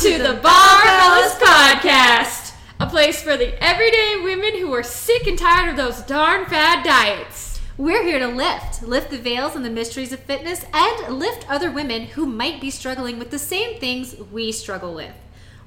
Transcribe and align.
to 0.00 0.18
the 0.18 0.38
Barbellas 0.42 1.38
Podcast, 1.38 2.54
a 2.78 2.86
place 2.86 3.22
for 3.22 3.38
the 3.38 3.64
everyday 3.64 4.20
women 4.22 4.58
who 4.58 4.70
are 4.74 4.82
sick 4.82 5.26
and 5.26 5.38
tired 5.38 5.70
of 5.70 5.76
those 5.78 6.02
darn 6.02 6.44
fad 6.44 6.84
diets. 6.84 7.62
We're 7.78 8.02
here 8.02 8.18
to 8.18 8.28
lift, 8.28 8.82
lift 8.82 9.10
the 9.10 9.16
veils 9.16 9.56
and 9.56 9.64
the 9.64 9.70
mysteries 9.70 10.12
of 10.12 10.20
fitness, 10.20 10.66
and 10.74 11.18
lift 11.18 11.50
other 11.50 11.70
women 11.70 12.02
who 12.08 12.26
might 12.26 12.60
be 12.60 12.70
struggling 12.70 13.18
with 13.18 13.30
the 13.30 13.38
same 13.38 13.80
things 13.80 14.14
we 14.30 14.52
struggle 14.52 14.92
with. 14.92 15.14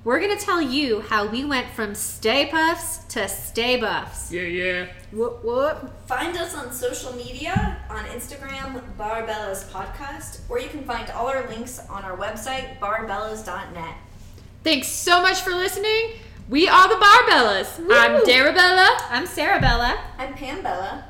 We're 0.04 0.20
going 0.20 0.38
to 0.38 0.46
tell 0.46 0.61
you 0.61 1.02
how 1.02 1.25
we 1.25 1.43
went 1.43 1.68
from 1.70 1.96
stay 1.96 2.46
puffs 2.46 3.00
to 3.16 3.27
stay 3.27 3.77
buffs. 3.77 4.32
Yeah, 4.32 4.43
yeah. 4.43 4.88
Whoop, 5.11 5.43
whoop. 5.43 6.07
Find 6.07 6.38
us 6.38 6.55
on 6.55 6.71
social 6.71 7.14
media 7.14 7.77
on 7.89 8.05
Instagram, 8.05 8.80
Barbellas 8.96 9.68
Podcast, 9.71 10.41
or 10.50 10.59
you 10.59 10.70
can 10.70 10.84
find 10.84 11.09
all 11.09 11.27
our 11.27 11.48
links 11.50 11.80
on 11.89 12.04
our 12.04 12.16
website, 12.16 12.77
barbellas.net. 12.77 13.96
Thanks 14.64 14.88
so 14.88 15.21
much 15.21 15.41
for 15.41 15.52
listening. 15.52 16.12
We 16.49 16.68
are 16.68 16.88
the 16.90 16.95
Barbellas. 16.95 17.80
I'm 17.91 18.23
Darabella, 18.26 18.98
I'm 19.09 19.26
Sarah 19.27 19.59
Bella. 19.62 19.99
I'm 20.18 20.34
Pam 20.34 20.62
Bella. 20.63 21.05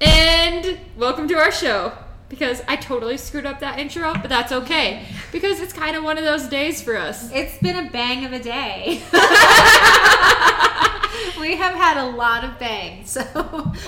and 0.00 0.78
welcome 0.96 1.28
to 1.28 1.34
our 1.34 1.50
show. 1.52 1.92
Because 2.28 2.60
I 2.66 2.74
totally 2.74 3.18
screwed 3.18 3.46
up 3.46 3.60
that 3.60 3.78
intro, 3.78 4.12
but 4.14 4.28
that's 4.28 4.50
okay. 4.50 5.06
Because 5.30 5.60
it's 5.60 5.72
kind 5.72 5.94
of 5.96 6.02
one 6.02 6.18
of 6.18 6.24
those 6.24 6.48
days 6.48 6.82
for 6.82 6.96
us. 6.96 7.30
It's 7.32 7.56
been 7.58 7.86
a 7.86 7.88
bang 7.90 8.24
of 8.24 8.32
a 8.32 8.40
day. 8.40 9.00
we 11.40 11.54
have 11.56 11.74
had 11.74 11.96
a 11.98 12.04
lot 12.06 12.42
of 12.42 12.58
bangs, 12.58 13.10
so 13.12 13.22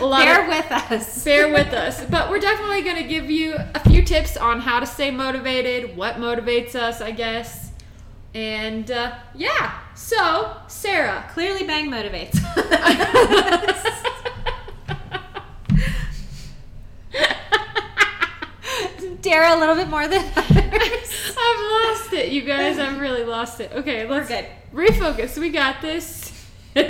lot 0.01 0.25
bear 0.25 0.43
of- 0.43 0.49
with 0.49 0.71
us. 0.71 1.25
bear 1.25 1.53
with 1.53 1.73
us. 1.73 2.05
But 2.05 2.31
we're 2.31 2.39
definitely 2.39 2.83
going 2.83 3.03
to 3.03 3.09
give 3.09 3.29
you 3.29 3.57
a 3.75 3.81
few 3.91 4.03
tips 4.03 4.37
on 4.37 4.61
how 4.61 4.79
to 4.79 4.87
stay 4.87 5.11
motivated, 5.11 5.97
what 5.97 6.15
motivates 6.17 6.77
us, 6.77 7.01
I 7.01 7.11
guess. 7.11 7.68
And 8.39 8.91
uh, 8.93 9.17
yeah, 9.35 9.81
so 9.97 10.59
Sarah. 10.69 11.29
Clearly, 11.33 11.67
bang 11.67 11.91
motivates. 11.91 12.39
Dara 19.23 19.57
a 19.57 19.59
little 19.59 19.75
bit 19.75 19.89
more 19.89 20.07
than 20.07 20.25
others. 20.37 20.55
I've 21.37 21.37
lost 21.37 22.13
it, 22.13 22.31
you 22.31 22.43
guys. 22.43 22.79
I've 22.79 23.01
really 23.01 23.25
lost 23.25 23.59
it. 23.59 23.73
Okay, 23.73 24.09
let's 24.09 24.29
good. 24.29 24.47
refocus. 24.73 25.37
We 25.37 25.51
got 25.51 25.83
this. 25.83 26.33
I'm 26.77 26.87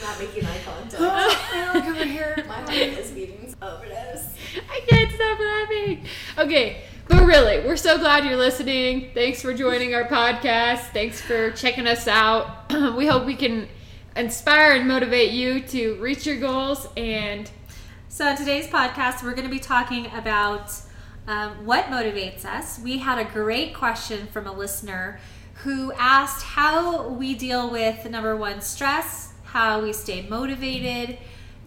not 0.00 0.18
making 0.18 0.46
eye 0.46 0.58
contact. 0.64 0.94
I 1.02 1.70
look 1.74 1.84
over 1.84 2.06
here. 2.06 2.42
My 2.48 2.54
heart 2.54 2.70
is 2.70 3.10
beating 3.10 3.54
overdose. 3.60 4.30
I 4.70 4.80
can't 4.88 5.12
stop 5.12 5.38
laughing. 5.38 6.06
Okay, 6.38 6.84
but 7.08 7.24
really, 7.24 7.60
we're 7.60 7.76
so 7.76 7.98
glad 7.98 8.24
you're 8.24 8.36
listening. 8.36 9.10
Thanks 9.14 9.40
for 9.40 9.54
joining 9.54 9.94
our 9.94 10.04
podcast. 10.04 10.90
Thanks 10.92 11.20
for 11.20 11.50
checking 11.52 11.86
us 11.86 12.06
out. 12.06 12.70
we 12.96 13.06
hope 13.06 13.24
we 13.24 13.34
can 13.34 13.68
inspire 14.16 14.72
and 14.72 14.86
motivate 14.86 15.30
you 15.32 15.60
to 15.60 15.94
reach 15.96 16.26
your 16.26 16.36
goals 16.36 16.88
and 16.96 17.50
So, 18.08 18.34
today's 18.36 18.66
podcast, 18.66 19.22
we're 19.22 19.34
going 19.34 19.48
to 19.48 19.54
be 19.54 19.60
talking 19.60 20.06
about 20.14 20.72
um, 21.26 21.64
what 21.64 21.86
motivates 21.86 22.44
us. 22.44 22.78
We 22.78 22.98
had 22.98 23.18
a 23.18 23.30
great 23.30 23.74
question 23.74 24.26
from 24.28 24.46
a 24.46 24.52
listener 24.52 25.20
who 25.62 25.92
asked 25.92 26.44
how 26.44 27.08
we 27.08 27.34
deal 27.34 27.70
with 27.70 28.08
number 28.08 28.36
one, 28.36 28.60
stress, 28.60 29.32
how 29.44 29.82
we 29.82 29.92
stay 29.92 30.26
motivated, 30.28 31.18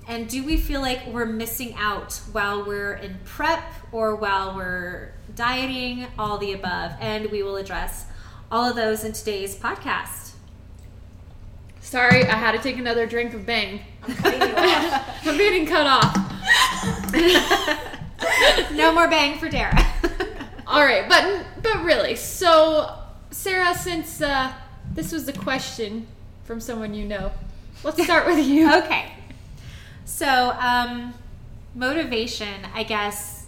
and 0.08 0.28
do 0.28 0.44
we 0.44 0.58
feel 0.58 0.82
like 0.82 1.06
we're 1.08 1.26
missing 1.26 1.74
out 1.78 2.14
while 2.32 2.66
we're 2.66 2.94
in 2.94 3.20
prep 3.24 3.64
or 3.92 4.16
while 4.16 4.56
we're 4.56 5.14
dieting, 5.36 6.08
all 6.18 6.38
the 6.38 6.54
above. 6.54 6.94
And 7.00 7.32
we 7.32 7.44
will 7.44 7.56
address 7.56 8.06
all 8.52 8.70
of 8.70 8.76
those 8.76 9.04
in 9.04 9.14
today's 9.14 9.56
podcast. 9.56 10.32
sorry, 11.82 12.26
I 12.26 12.36
had 12.36 12.52
to 12.54 12.60
take 12.60 12.78
another 12.78 13.06
drink 13.06 13.34
of 13.34 13.46
Bang. 13.46 13.82
I'm 14.04 14.16
cutting 14.16 14.42
you 14.42 14.56
off. 14.56 15.20
I'm 15.28 15.38
getting 15.38 15.66
cut 15.66 15.88
off. 15.88 16.18
No 18.74 18.94
more 18.94 19.08
bang 19.08 19.40
for 19.40 19.50
Dara. 19.50 19.76
All 20.68 20.84
right, 20.84 21.08
but 21.10 21.46
but 21.62 21.84
really, 21.84 22.16
so 22.16 22.98
Sarah, 23.32 23.76
since 23.76 24.22
uh, 24.22 24.54
this 24.94 25.12
was 25.12 25.28
a 25.28 25.34
question 25.34 26.08
from 26.44 26.60
someone 26.60 26.94
you 26.94 27.06
know, 27.06 27.32
let's 27.84 28.02
start 28.04 28.26
with 28.28 28.46
you. 28.46 28.72
okay. 28.78 29.12
So, 30.12 30.52
um, 30.60 31.14
motivation, 31.74 32.68
I 32.76 32.84
guess, 32.84 33.48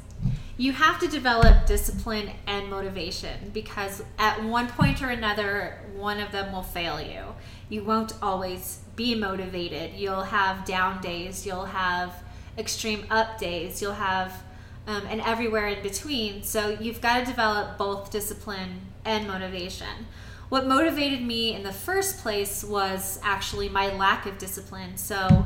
you 0.57 0.71
have 0.71 0.97
to 1.01 1.07
develop 1.07 1.65
discipline 1.67 2.31
and 2.47 2.69
motivation 2.69 3.51
because 3.53 4.01
at 4.17 4.41
one 4.43 4.69
point 4.69 5.03
or 5.03 5.09
another, 5.09 5.81
one 5.93 6.19
of 6.21 6.31
them 6.31 6.53
will 6.53 6.63
fail 6.63 7.01
you. 7.01 7.25
You 7.69 7.83
won't 7.83 8.13
always 8.23 8.79
be 8.95 9.13
motivated. 9.13 9.93
You'll 9.95 10.23
have 10.23 10.63
down 10.65 11.01
days, 11.01 11.45
you'll 11.45 11.65
have 11.65 12.23
extreme 12.57 13.05
up 13.11 13.37
days, 13.37 13.81
you'll 13.81 13.93
have, 13.93 14.41
um, 14.87 15.03
and 15.09 15.19
everywhere 15.21 15.67
in 15.67 15.83
between. 15.83 16.43
So, 16.43 16.69
you've 16.69 17.01
got 17.01 17.19
to 17.19 17.25
develop 17.25 17.77
both 17.77 18.09
discipline 18.09 18.79
and 19.03 19.27
motivation. 19.27 20.07
What 20.47 20.65
motivated 20.65 21.21
me 21.21 21.53
in 21.53 21.61
the 21.61 21.73
first 21.73 22.19
place 22.19 22.63
was 22.63 23.19
actually 23.21 23.67
my 23.67 23.93
lack 23.93 24.25
of 24.25 24.37
discipline. 24.37 24.97
So, 24.97 25.45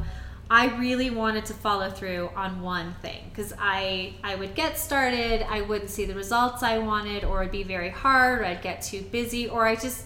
I 0.49 0.77
really 0.77 1.09
wanted 1.09 1.45
to 1.45 1.53
follow 1.53 1.89
through 1.89 2.29
on 2.35 2.61
one 2.61 2.93
thing 3.01 3.23
because 3.29 3.53
I 3.59 4.13
I 4.23 4.35
would 4.35 4.55
get 4.55 4.77
started, 4.77 5.45
I 5.49 5.61
wouldn't 5.61 5.89
see 5.89 6.05
the 6.05 6.15
results 6.15 6.63
I 6.63 6.77
wanted, 6.77 7.23
or 7.23 7.41
it'd 7.41 7.51
be 7.51 7.63
very 7.63 7.89
hard, 7.89 8.41
or 8.41 8.45
I'd 8.45 8.61
get 8.61 8.81
too 8.81 9.01
busy, 9.01 9.49
or 9.49 9.67
I 9.67 9.75
just 9.75 10.05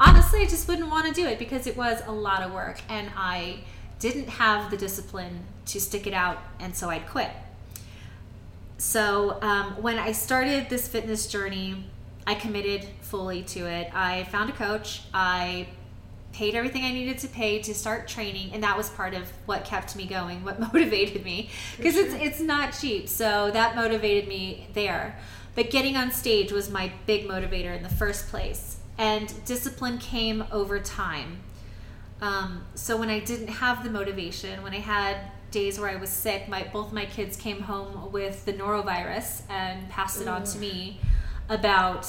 honestly 0.00 0.42
I 0.42 0.46
just 0.46 0.66
wouldn't 0.66 0.90
want 0.90 1.06
to 1.06 1.12
do 1.12 1.26
it 1.26 1.38
because 1.38 1.66
it 1.66 1.76
was 1.76 2.02
a 2.06 2.12
lot 2.12 2.42
of 2.42 2.52
work 2.52 2.80
and 2.88 3.10
I 3.16 3.60
didn't 3.98 4.28
have 4.28 4.70
the 4.70 4.76
discipline 4.76 5.44
to 5.66 5.80
stick 5.80 6.06
it 6.06 6.14
out, 6.14 6.38
and 6.60 6.74
so 6.74 6.90
I'd 6.90 7.06
quit. 7.08 7.30
So 8.78 9.38
um, 9.40 9.80
when 9.82 9.98
I 9.98 10.12
started 10.12 10.68
this 10.68 10.86
fitness 10.86 11.26
journey, 11.28 11.86
I 12.26 12.34
committed 12.34 12.86
fully 13.00 13.42
to 13.44 13.66
it. 13.66 13.90
I 13.94 14.24
found 14.24 14.50
a 14.50 14.52
coach. 14.52 15.02
I 15.14 15.68
paid 16.36 16.54
everything 16.54 16.84
I 16.84 16.92
needed 16.92 17.16
to 17.20 17.28
pay 17.28 17.60
to 17.62 17.74
start 17.74 18.06
training, 18.06 18.50
and 18.52 18.62
that 18.62 18.76
was 18.76 18.90
part 18.90 19.14
of 19.14 19.26
what 19.46 19.64
kept 19.64 19.96
me 19.96 20.04
going, 20.04 20.44
what 20.44 20.60
motivated 20.72 21.24
me, 21.24 21.48
because 21.78 21.96
it's 21.96 22.14
it's 22.14 22.40
not 22.40 22.76
cheap. 22.78 23.08
So 23.08 23.50
that 23.52 23.74
motivated 23.74 24.28
me 24.28 24.68
there. 24.74 25.18
But 25.54 25.70
getting 25.70 25.96
on 25.96 26.10
stage 26.10 26.52
was 26.52 26.70
my 26.70 26.92
big 27.06 27.26
motivator 27.26 27.74
in 27.74 27.82
the 27.82 27.88
first 27.88 28.28
place, 28.28 28.76
and 28.98 29.32
discipline 29.46 29.96
came 29.96 30.44
over 30.52 30.78
time. 30.78 31.38
Um, 32.20 32.66
so 32.74 32.98
when 32.98 33.08
I 33.08 33.20
didn't 33.20 33.48
have 33.48 33.82
the 33.82 33.90
motivation, 33.90 34.62
when 34.62 34.74
I 34.74 34.80
had 34.80 35.16
days 35.50 35.80
where 35.80 35.88
I 35.88 35.96
was 35.96 36.10
sick, 36.10 36.48
my 36.48 36.64
both 36.70 36.92
my 36.92 37.06
kids 37.06 37.38
came 37.38 37.62
home 37.62 38.12
with 38.12 38.44
the 38.44 38.52
norovirus 38.52 39.40
and 39.48 39.88
passed 39.88 40.20
it 40.20 40.28
on 40.28 40.44
to 40.44 40.58
me 40.58 41.00
about 41.48 42.06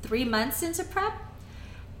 three 0.00 0.24
months 0.24 0.62
into 0.62 0.82
prep. 0.84 1.12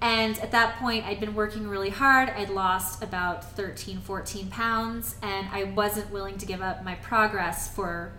And 0.02 0.36
at 0.40 0.50
that 0.50 0.80
point, 0.80 1.06
I'd 1.06 1.20
been 1.20 1.32
working 1.32 1.68
really 1.68 1.90
hard. 1.90 2.28
I'd 2.30 2.50
lost 2.50 3.04
about 3.04 3.52
13, 3.56 4.00
14 4.00 4.48
pounds, 4.48 5.14
and 5.22 5.46
I 5.52 5.62
wasn't 5.62 6.10
willing 6.10 6.38
to 6.38 6.44
give 6.44 6.60
up 6.60 6.84
my 6.84 6.96
progress 6.96 7.72
for 7.72 8.12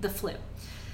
the 0.00 0.08
flu. 0.08 0.34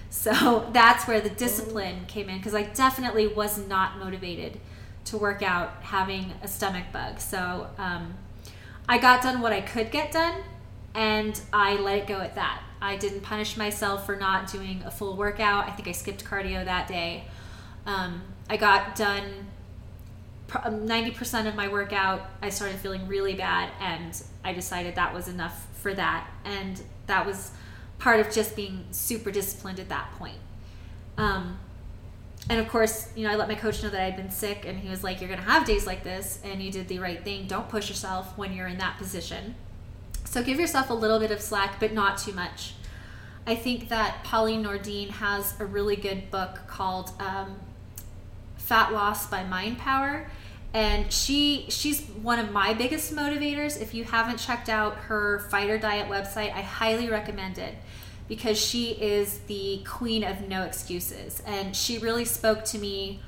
So 0.08 0.70
that's 0.72 1.06
where 1.06 1.20
the 1.20 1.28
discipline 1.28 2.06
came 2.08 2.30
in 2.30 2.38
because 2.38 2.54
I 2.54 2.62
definitely 2.62 3.26
was 3.26 3.68
not 3.68 3.98
motivated 3.98 4.58
to 5.04 5.18
work 5.18 5.42
out 5.42 5.82
having 5.82 6.32
a 6.42 6.48
stomach 6.48 6.86
bug. 6.90 7.20
So 7.20 7.68
um, 7.76 8.14
I 8.88 8.96
got 8.96 9.22
done 9.22 9.42
what 9.42 9.52
I 9.52 9.60
could 9.60 9.90
get 9.90 10.10
done, 10.10 10.40
and 10.94 11.38
I 11.52 11.76
let 11.76 11.98
it 11.98 12.06
go 12.06 12.18
at 12.20 12.34
that. 12.36 12.62
I 12.80 12.96
didn't 12.96 13.20
punish 13.20 13.58
myself 13.58 14.06
for 14.06 14.16
not 14.16 14.50
doing 14.50 14.82
a 14.86 14.90
full 14.90 15.18
workout. 15.18 15.68
I 15.68 15.72
think 15.72 15.86
I 15.86 15.92
skipped 15.92 16.24
cardio 16.24 16.64
that 16.64 16.88
day. 16.88 17.24
Um, 17.84 18.22
I 18.48 18.56
got 18.56 18.96
done 18.96 19.48
90% 20.50 21.46
of 21.46 21.54
my 21.54 21.68
workout. 21.68 22.28
I 22.42 22.48
started 22.48 22.78
feeling 22.78 23.06
really 23.06 23.34
bad, 23.34 23.70
and 23.80 24.20
I 24.44 24.52
decided 24.52 24.96
that 24.96 25.14
was 25.14 25.28
enough 25.28 25.66
for 25.74 25.94
that. 25.94 26.28
And 26.44 26.80
that 27.06 27.26
was 27.26 27.52
part 27.98 28.20
of 28.20 28.30
just 28.30 28.56
being 28.56 28.84
super 28.90 29.30
disciplined 29.30 29.78
at 29.78 29.88
that 29.88 30.12
point. 30.18 30.38
Um, 31.16 31.58
and 32.48 32.58
of 32.58 32.68
course, 32.68 33.12
you 33.14 33.24
know, 33.24 33.32
I 33.32 33.36
let 33.36 33.48
my 33.48 33.54
coach 33.54 33.82
know 33.82 33.90
that 33.90 34.00
I'd 34.00 34.16
been 34.16 34.30
sick, 34.30 34.64
and 34.66 34.78
he 34.78 34.88
was 34.88 35.04
like, 35.04 35.20
You're 35.20 35.28
going 35.28 35.40
to 35.40 35.46
have 35.46 35.64
days 35.64 35.86
like 35.86 36.02
this, 36.02 36.40
and 36.42 36.62
you 36.62 36.72
did 36.72 36.88
the 36.88 36.98
right 36.98 37.22
thing. 37.22 37.46
Don't 37.46 37.68
push 37.68 37.88
yourself 37.88 38.36
when 38.36 38.52
you're 38.52 38.66
in 38.66 38.78
that 38.78 38.98
position. 38.98 39.54
So 40.24 40.42
give 40.42 40.58
yourself 40.58 40.90
a 40.90 40.94
little 40.94 41.18
bit 41.18 41.30
of 41.30 41.40
slack, 41.40 41.80
but 41.80 41.92
not 41.92 42.18
too 42.18 42.32
much. 42.32 42.74
I 43.46 43.54
think 43.54 43.88
that 43.88 44.22
Pauline 44.24 44.64
Nordin 44.64 45.10
has 45.10 45.58
a 45.60 45.66
really 45.66 45.96
good 45.96 46.30
book 46.30 46.60
called 46.66 47.12
um, 47.18 47.56
Fat 48.56 48.92
Loss 48.92 49.28
by 49.28 49.42
Mind 49.44 49.78
Power. 49.78 50.30
And 50.72 51.12
she 51.12 51.66
she's 51.68 52.02
one 52.02 52.38
of 52.38 52.52
my 52.52 52.74
biggest 52.74 53.12
motivators. 53.14 53.80
If 53.80 53.92
you 53.92 54.04
haven't 54.04 54.38
checked 54.38 54.68
out 54.68 54.96
her 54.96 55.40
fighter 55.50 55.78
diet 55.78 56.08
website, 56.08 56.52
I 56.52 56.62
highly 56.62 57.08
recommend 57.08 57.58
it 57.58 57.74
because 58.28 58.56
she 58.56 58.92
is 58.92 59.40
the 59.40 59.82
queen 59.84 60.22
of 60.22 60.48
no 60.48 60.62
excuses. 60.62 61.42
And 61.44 61.74
she 61.74 61.98
really 61.98 62.24
spoke 62.24 62.64
to 62.66 62.78
me 62.78 63.20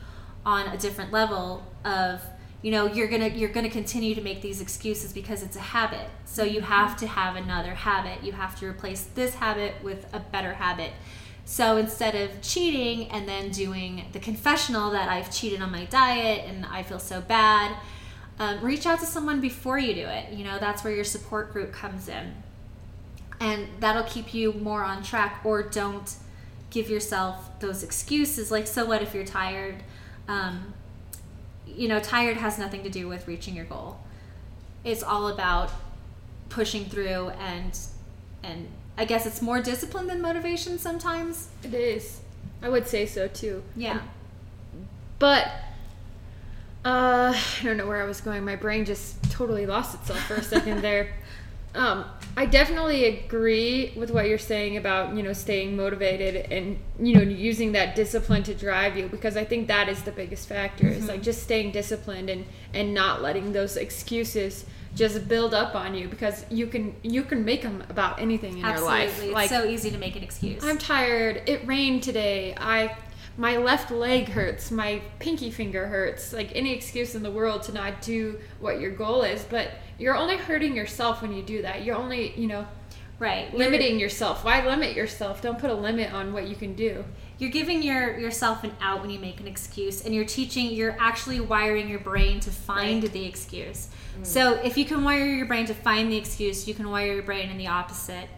on 0.46 0.68
a 0.68 0.76
different 0.76 1.12
level 1.12 1.66
of 1.84 2.22
you 2.62 2.70
know 2.70 2.86
you're 2.86 3.08
gonna 3.08 3.28
you're 3.28 3.50
gonna 3.50 3.70
continue 3.70 4.14
to 4.14 4.20
make 4.20 4.40
these 4.40 4.60
excuses 4.60 5.12
because 5.12 5.42
it's 5.42 5.56
a 5.56 5.60
habit 5.60 6.08
so 6.24 6.44
you 6.44 6.60
mm-hmm. 6.60 6.72
have 6.72 6.96
to 6.96 7.06
have 7.06 7.36
another 7.36 7.74
habit 7.74 8.22
you 8.24 8.32
have 8.32 8.58
to 8.58 8.66
replace 8.66 9.02
this 9.14 9.34
habit 9.34 9.74
with 9.82 10.06
a 10.12 10.20
better 10.20 10.54
habit 10.54 10.92
so 11.44 11.76
instead 11.76 12.14
of 12.14 12.40
cheating 12.40 13.08
and 13.10 13.28
then 13.28 13.50
doing 13.50 14.04
the 14.12 14.20
confessional 14.20 14.90
that 14.90 15.08
i've 15.08 15.30
cheated 15.30 15.60
on 15.60 15.70
my 15.70 15.84
diet 15.86 16.44
and 16.46 16.64
i 16.66 16.82
feel 16.82 16.98
so 16.98 17.20
bad 17.20 17.76
um, 18.38 18.60
reach 18.60 18.86
out 18.86 18.98
to 19.00 19.06
someone 19.06 19.40
before 19.40 19.78
you 19.78 19.94
do 19.94 20.06
it. 20.06 20.32
You 20.32 20.44
know 20.44 20.58
that's 20.58 20.82
where 20.82 20.94
your 20.94 21.04
support 21.04 21.52
group 21.52 21.72
comes 21.72 22.08
in. 22.08 22.34
And 23.40 23.68
that'll 23.80 24.04
keep 24.04 24.34
you 24.34 24.52
more 24.52 24.82
on 24.82 25.02
track 25.02 25.40
or 25.44 25.62
don't 25.62 26.14
give 26.70 26.88
yourself 26.88 27.60
those 27.60 27.82
excuses. 27.82 28.50
Like 28.50 28.66
so 28.66 28.84
what 28.84 29.02
if 29.02 29.14
you're 29.14 29.24
tired? 29.24 29.76
Um, 30.26 30.74
you 31.66 31.88
know, 31.88 32.00
tired 32.00 32.36
has 32.36 32.58
nothing 32.58 32.82
to 32.82 32.90
do 32.90 33.08
with 33.08 33.28
reaching 33.28 33.54
your 33.54 33.64
goal. 33.64 34.00
It's 34.84 35.02
all 35.02 35.28
about 35.28 35.70
pushing 36.48 36.86
through 36.86 37.30
and 37.30 37.78
and 38.42 38.66
I 38.96 39.04
guess 39.04 39.26
it's 39.26 39.40
more 39.40 39.60
discipline 39.62 40.06
than 40.06 40.20
motivation 40.20 40.78
sometimes. 40.78 41.48
It 41.62 41.74
is. 41.74 42.20
I 42.62 42.68
would 42.68 42.86
say 42.86 43.06
so 43.06 43.28
too. 43.28 43.62
Yeah. 43.74 44.00
But 45.18 45.46
uh, 46.84 47.32
I 47.34 47.64
don't 47.64 47.76
know 47.76 47.86
where 47.86 48.02
I 48.02 48.06
was 48.06 48.20
going. 48.20 48.44
My 48.44 48.56
brain 48.56 48.84
just 48.84 49.30
totally 49.30 49.66
lost 49.66 49.94
itself 49.94 50.20
for 50.20 50.34
a 50.34 50.42
second 50.42 50.80
there. 50.82 51.14
Um, 51.74 52.04
I 52.36 52.44
definitely 52.44 53.06
agree 53.06 53.94
with 53.96 54.10
what 54.10 54.28
you're 54.28 54.36
saying 54.36 54.76
about 54.76 55.16
you 55.16 55.22
know 55.22 55.32
staying 55.32 55.74
motivated 55.74 56.52
and 56.52 56.78
you 57.00 57.14
know 57.14 57.22
using 57.22 57.72
that 57.72 57.94
discipline 57.94 58.42
to 58.42 58.54
drive 58.54 58.96
you 58.96 59.08
because 59.08 59.38
I 59.38 59.44
think 59.44 59.68
that 59.68 59.88
is 59.88 60.02
the 60.02 60.12
biggest 60.12 60.48
factor. 60.48 60.84
Mm-hmm. 60.84 60.98
Is 60.98 61.08
like 61.08 61.22
just 61.22 61.42
staying 61.42 61.72
disciplined 61.72 62.28
and 62.28 62.44
and 62.74 62.92
not 62.92 63.22
letting 63.22 63.52
those 63.52 63.76
excuses 63.76 64.66
just 64.94 65.26
build 65.28 65.54
up 65.54 65.74
on 65.74 65.94
you 65.94 66.08
because 66.08 66.44
you 66.50 66.66
can 66.66 66.94
you 67.02 67.22
can 67.22 67.44
make 67.44 67.62
them 67.62 67.82
about 67.88 68.20
anything 68.20 68.58
in 68.58 68.64
Absolutely. 68.64 68.98
your 68.98 69.06
life. 69.06 69.22
It's 69.22 69.32
like 69.32 69.48
so 69.48 69.64
easy 69.64 69.90
to 69.90 69.98
make 69.98 70.16
an 70.16 70.22
excuse. 70.22 70.62
I'm 70.62 70.78
tired. 70.78 71.42
It 71.46 71.66
rained 71.66 72.02
today. 72.02 72.54
I 72.58 72.96
my 73.36 73.56
left 73.56 73.90
leg 73.90 74.28
hurts. 74.28 74.70
My 74.70 75.00
pinky 75.18 75.50
finger 75.50 75.86
hurts. 75.86 76.32
Like 76.32 76.54
any 76.54 76.74
excuse 76.74 77.14
in 77.14 77.22
the 77.22 77.30
world 77.30 77.62
to 77.64 77.72
not 77.72 78.02
do 78.02 78.38
what 78.60 78.80
your 78.80 78.90
goal 78.90 79.22
is, 79.22 79.44
but 79.44 79.70
you're 79.98 80.16
only 80.16 80.36
hurting 80.36 80.76
yourself 80.76 81.22
when 81.22 81.32
you 81.32 81.42
do 81.42 81.62
that. 81.62 81.84
You're 81.84 81.96
only, 81.96 82.38
you 82.38 82.46
know, 82.46 82.66
right 83.22 83.54
limiting 83.54 84.00
yourself. 84.00 84.44
Why 84.44 84.66
limit 84.66 84.96
yourself? 84.96 85.40
Don't 85.40 85.58
put 85.58 85.70
a 85.70 85.74
limit 85.74 86.12
on 86.12 86.32
what 86.32 86.48
you 86.48 86.56
can 86.56 86.74
do. 86.74 87.04
You're 87.38 87.50
giving 87.50 87.82
your 87.82 88.18
yourself 88.18 88.64
an 88.64 88.72
out 88.80 89.00
when 89.00 89.10
you 89.10 89.18
make 89.18 89.40
an 89.40 89.46
excuse, 89.46 90.04
and 90.04 90.14
you're 90.14 90.24
teaching. 90.24 90.72
You're 90.72 90.96
actually 90.98 91.40
wiring 91.40 91.88
your 91.88 92.00
brain 92.00 92.40
to 92.40 92.50
find 92.50 93.04
right. 93.04 93.12
the 93.12 93.24
excuse. 93.24 93.88
Mm. 94.18 94.26
So 94.26 94.54
if 94.54 94.76
you 94.76 94.84
can 94.84 95.04
wire 95.04 95.24
your 95.24 95.46
brain 95.46 95.66
to 95.66 95.74
find 95.74 96.10
the 96.10 96.16
excuse, 96.16 96.66
you 96.66 96.74
can 96.74 96.90
wire 96.90 97.14
your 97.14 97.22
brain 97.22 97.48
in 97.48 97.56
the 97.56 97.68
opposite 97.68 98.28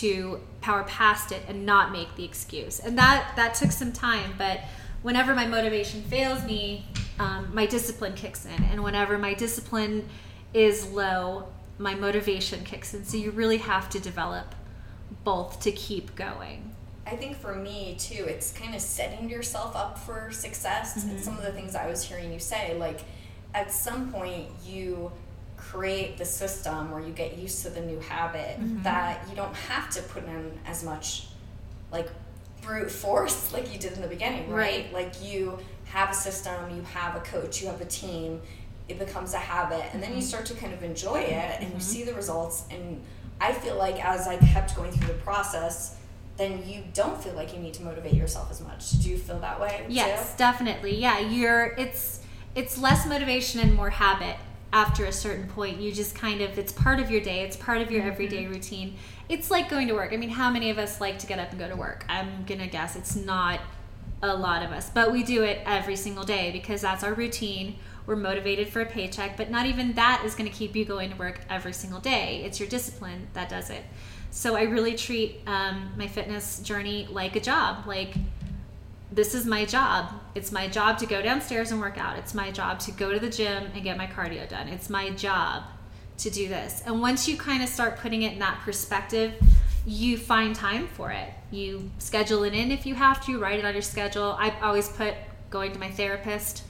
to 0.00 0.40
power 0.62 0.84
past 0.84 1.32
it 1.32 1.42
and 1.46 1.66
not 1.66 1.92
make 1.92 2.16
the 2.16 2.24
excuse. 2.24 2.80
And 2.80 2.96
that 2.98 3.34
that 3.36 3.54
took 3.54 3.70
some 3.70 3.92
time, 3.92 4.32
but 4.38 4.60
whenever 5.02 5.34
my 5.34 5.46
motivation 5.46 6.02
fails 6.02 6.42
me, 6.44 6.86
um, 7.18 7.54
my 7.54 7.66
discipline 7.66 8.14
kicks 8.14 8.46
in, 8.46 8.64
and 8.64 8.82
whenever 8.82 9.18
my 9.18 9.34
discipline 9.34 10.08
is 10.54 10.86
low, 10.88 11.48
my 11.78 11.94
motivation 11.94 12.64
kicks 12.64 12.94
in. 12.94 13.04
So 13.04 13.16
you 13.16 13.30
really 13.30 13.58
have 13.58 13.88
to 13.90 14.00
develop 14.00 14.54
both 15.24 15.60
to 15.60 15.72
keep 15.72 16.14
going. 16.14 16.72
I 17.06 17.16
think 17.16 17.36
for 17.36 17.54
me 17.54 17.96
too, 17.98 18.24
it's 18.26 18.52
kind 18.52 18.74
of 18.74 18.80
setting 18.80 19.28
yourself 19.28 19.74
up 19.74 19.98
for 19.98 20.30
success. 20.30 20.98
Mm-hmm. 20.98 21.10
And 21.10 21.20
some 21.20 21.36
of 21.36 21.42
the 21.42 21.52
things 21.52 21.74
I 21.74 21.86
was 21.88 22.04
hearing 22.04 22.32
you 22.32 22.38
say, 22.38 22.76
like 22.78 23.00
at 23.54 23.70
some 23.70 24.12
point 24.12 24.46
you 24.64 25.10
create 25.56 26.16
the 26.18 26.24
system 26.24 26.90
where 26.90 27.00
you 27.00 27.12
get 27.12 27.38
used 27.38 27.62
to 27.62 27.70
the 27.70 27.80
new 27.80 28.00
habit 28.00 28.58
mm-hmm. 28.58 28.82
that 28.82 29.26
you 29.28 29.36
don't 29.36 29.54
have 29.54 29.90
to 29.90 30.02
put 30.02 30.24
in 30.24 30.58
as 30.66 30.82
much 30.82 31.28
like 31.90 32.08
brute 32.62 32.90
force 32.90 33.52
like 33.54 33.72
you 33.72 33.78
did 33.78 33.92
in 33.92 34.00
the 34.00 34.08
beginning, 34.08 34.48
right? 34.50 34.84
right? 34.84 34.92
Like 34.92 35.22
you 35.22 35.58
have 35.84 36.10
a 36.10 36.14
system, 36.14 36.54
you 36.74 36.82
have 36.82 37.16
a 37.16 37.20
coach, 37.20 37.60
you 37.60 37.68
have 37.68 37.80
a 37.80 37.86
team, 37.86 38.40
it 38.88 38.98
becomes 38.98 39.34
a 39.34 39.38
habit 39.38 39.84
and 39.92 40.02
then 40.02 40.10
you 40.10 40.18
mm-hmm. 40.18 40.26
start 40.26 40.46
to 40.46 40.54
kind 40.54 40.72
of 40.72 40.82
enjoy 40.82 41.20
it 41.20 41.56
and 41.60 41.66
mm-hmm. 41.66 41.74
you 41.74 41.80
see 41.80 42.04
the 42.04 42.14
results 42.14 42.64
and 42.70 43.00
i 43.40 43.52
feel 43.52 43.76
like 43.76 44.04
as 44.04 44.26
i 44.26 44.36
kept 44.36 44.74
going 44.76 44.90
through 44.92 45.08
the 45.08 45.20
process 45.20 45.96
then 46.36 46.66
you 46.66 46.82
don't 46.94 47.22
feel 47.22 47.34
like 47.34 47.54
you 47.54 47.60
need 47.60 47.74
to 47.74 47.82
motivate 47.82 48.14
yourself 48.14 48.50
as 48.50 48.60
much 48.60 48.90
do 49.00 49.10
you 49.10 49.16
feel 49.16 49.38
that 49.38 49.60
way 49.60 49.84
yes 49.88 50.32
too? 50.32 50.38
definitely 50.38 50.96
yeah 50.96 51.18
you're 51.18 51.74
it's 51.78 52.20
it's 52.54 52.78
less 52.78 53.06
motivation 53.06 53.60
and 53.60 53.74
more 53.74 53.90
habit 53.90 54.36
after 54.72 55.04
a 55.04 55.12
certain 55.12 55.46
point 55.48 55.80
you 55.80 55.92
just 55.92 56.14
kind 56.14 56.40
of 56.40 56.58
it's 56.58 56.72
part 56.72 56.98
of 56.98 57.10
your 57.10 57.20
day 57.20 57.40
it's 57.42 57.56
part 57.56 57.80
of 57.82 57.90
your 57.90 58.02
everyday 58.02 58.44
mm-hmm. 58.44 58.54
routine 58.54 58.96
it's 59.28 59.50
like 59.50 59.68
going 59.68 59.86
to 59.86 59.94
work 59.94 60.12
i 60.12 60.16
mean 60.16 60.30
how 60.30 60.50
many 60.50 60.70
of 60.70 60.78
us 60.78 61.00
like 61.00 61.18
to 61.18 61.26
get 61.26 61.38
up 61.38 61.50
and 61.50 61.58
go 61.58 61.68
to 61.68 61.76
work 61.76 62.04
i'm 62.08 62.44
gonna 62.46 62.66
guess 62.66 62.96
it's 62.96 63.14
not 63.14 63.60
a 64.22 64.34
lot 64.34 64.62
of 64.62 64.70
us 64.70 64.88
but 64.88 65.12
we 65.12 65.22
do 65.22 65.42
it 65.42 65.60
every 65.66 65.96
single 65.96 66.24
day 66.24 66.50
because 66.52 66.80
that's 66.80 67.04
our 67.04 67.12
routine 67.14 67.76
we're 68.06 68.16
motivated 68.16 68.68
for 68.68 68.80
a 68.80 68.86
paycheck, 68.86 69.36
but 69.36 69.50
not 69.50 69.66
even 69.66 69.92
that 69.94 70.22
is 70.24 70.34
going 70.34 70.50
to 70.50 70.56
keep 70.56 70.74
you 70.74 70.84
going 70.84 71.10
to 71.10 71.16
work 71.16 71.40
every 71.48 71.72
single 71.72 72.00
day. 72.00 72.42
It's 72.44 72.58
your 72.58 72.68
discipline 72.68 73.28
that 73.34 73.48
does 73.48 73.70
it. 73.70 73.84
So 74.30 74.56
I 74.56 74.62
really 74.62 74.96
treat 74.96 75.40
um, 75.46 75.92
my 75.96 76.08
fitness 76.08 76.58
journey 76.60 77.06
like 77.10 77.36
a 77.36 77.40
job. 77.40 77.86
Like, 77.86 78.14
this 79.12 79.34
is 79.34 79.44
my 79.44 79.64
job. 79.64 80.12
It's 80.34 80.50
my 80.50 80.68
job 80.68 80.98
to 80.98 81.06
go 81.06 81.20
downstairs 81.20 81.70
and 81.70 81.80
work 81.80 81.98
out. 81.98 82.16
It's 82.18 82.34
my 82.34 82.50
job 82.50 82.80
to 82.80 82.92
go 82.92 83.12
to 83.12 83.20
the 83.20 83.28
gym 83.28 83.64
and 83.74 83.84
get 83.84 83.96
my 83.96 84.06
cardio 84.06 84.48
done. 84.48 84.68
It's 84.68 84.88
my 84.88 85.10
job 85.10 85.64
to 86.18 86.30
do 86.30 86.48
this. 86.48 86.82
And 86.86 87.00
once 87.00 87.28
you 87.28 87.36
kind 87.36 87.62
of 87.62 87.68
start 87.68 87.98
putting 87.98 88.22
it 88.22 88.32
in 88.32 88.38
that 88.38 88.60
perspective, 88.64 89.34
you 89.84 90.16
find 90.16 90.54
time 90.54 90.88
for 90.88 91.10
it. 91.10 91.28
You 91.50 91.90
schedule 91.98 92.44
it 92.44 92.54
in 92.54 92.70
if 92.70 92.86
you 92.86 92.94
have 92.94 93.24
to, 93.26 93.38
write 93.38 93.58
it 93.58 93.64
on 93.64 93.74
your 93.74 93.82
schedule. 93.82 94.36
I 94.38 94.50
always 94.62 94.88
put 94.88 95.14
going 95.50 95.72
to 95.72 95.78
my 95.78 95.90
therapist 95.90 96.64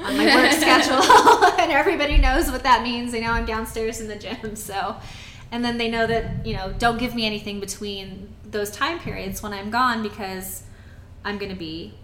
on 0.00 0.16
my 0.16 0.36
work 0.36 0.52
schedule 0.60 1.02
and 1.60 1.72
everybody 1.72 2.18
knows 2.18 2.50
what 2.50 2.62
that 2.62 2.82
means 2.82 3.12
they 3.12 3.20
know 3.20 3.30
i'm 3.30 3.46
downstairs 3.46 4.00
in 4.00 4.08
the 4.08 4.16
gym 4.16 4.56
so 4.56 4.96
and 5.50 5.64
then 5.64 5.78
they 5.78 5.88
know 5.88 6.06
that 6.06 6.44
you 6.46 6.54
know 6.54 6.72
don't 6.78 6.98
give 6.98 7.14
me 7.14 7.26
anything 7.26 7.60
between 7.60 8.28
those 8.50 8.70
time 8.70 8.98
periods 8.98 9.42
when 9.42 9.52
i'm 9.52 9.70
gone 9.70 10.02
because 10.02 10.62
i'm 11.24 11.38
going 11.38 11.50
to 11.50 11.58
be 11.58 11.94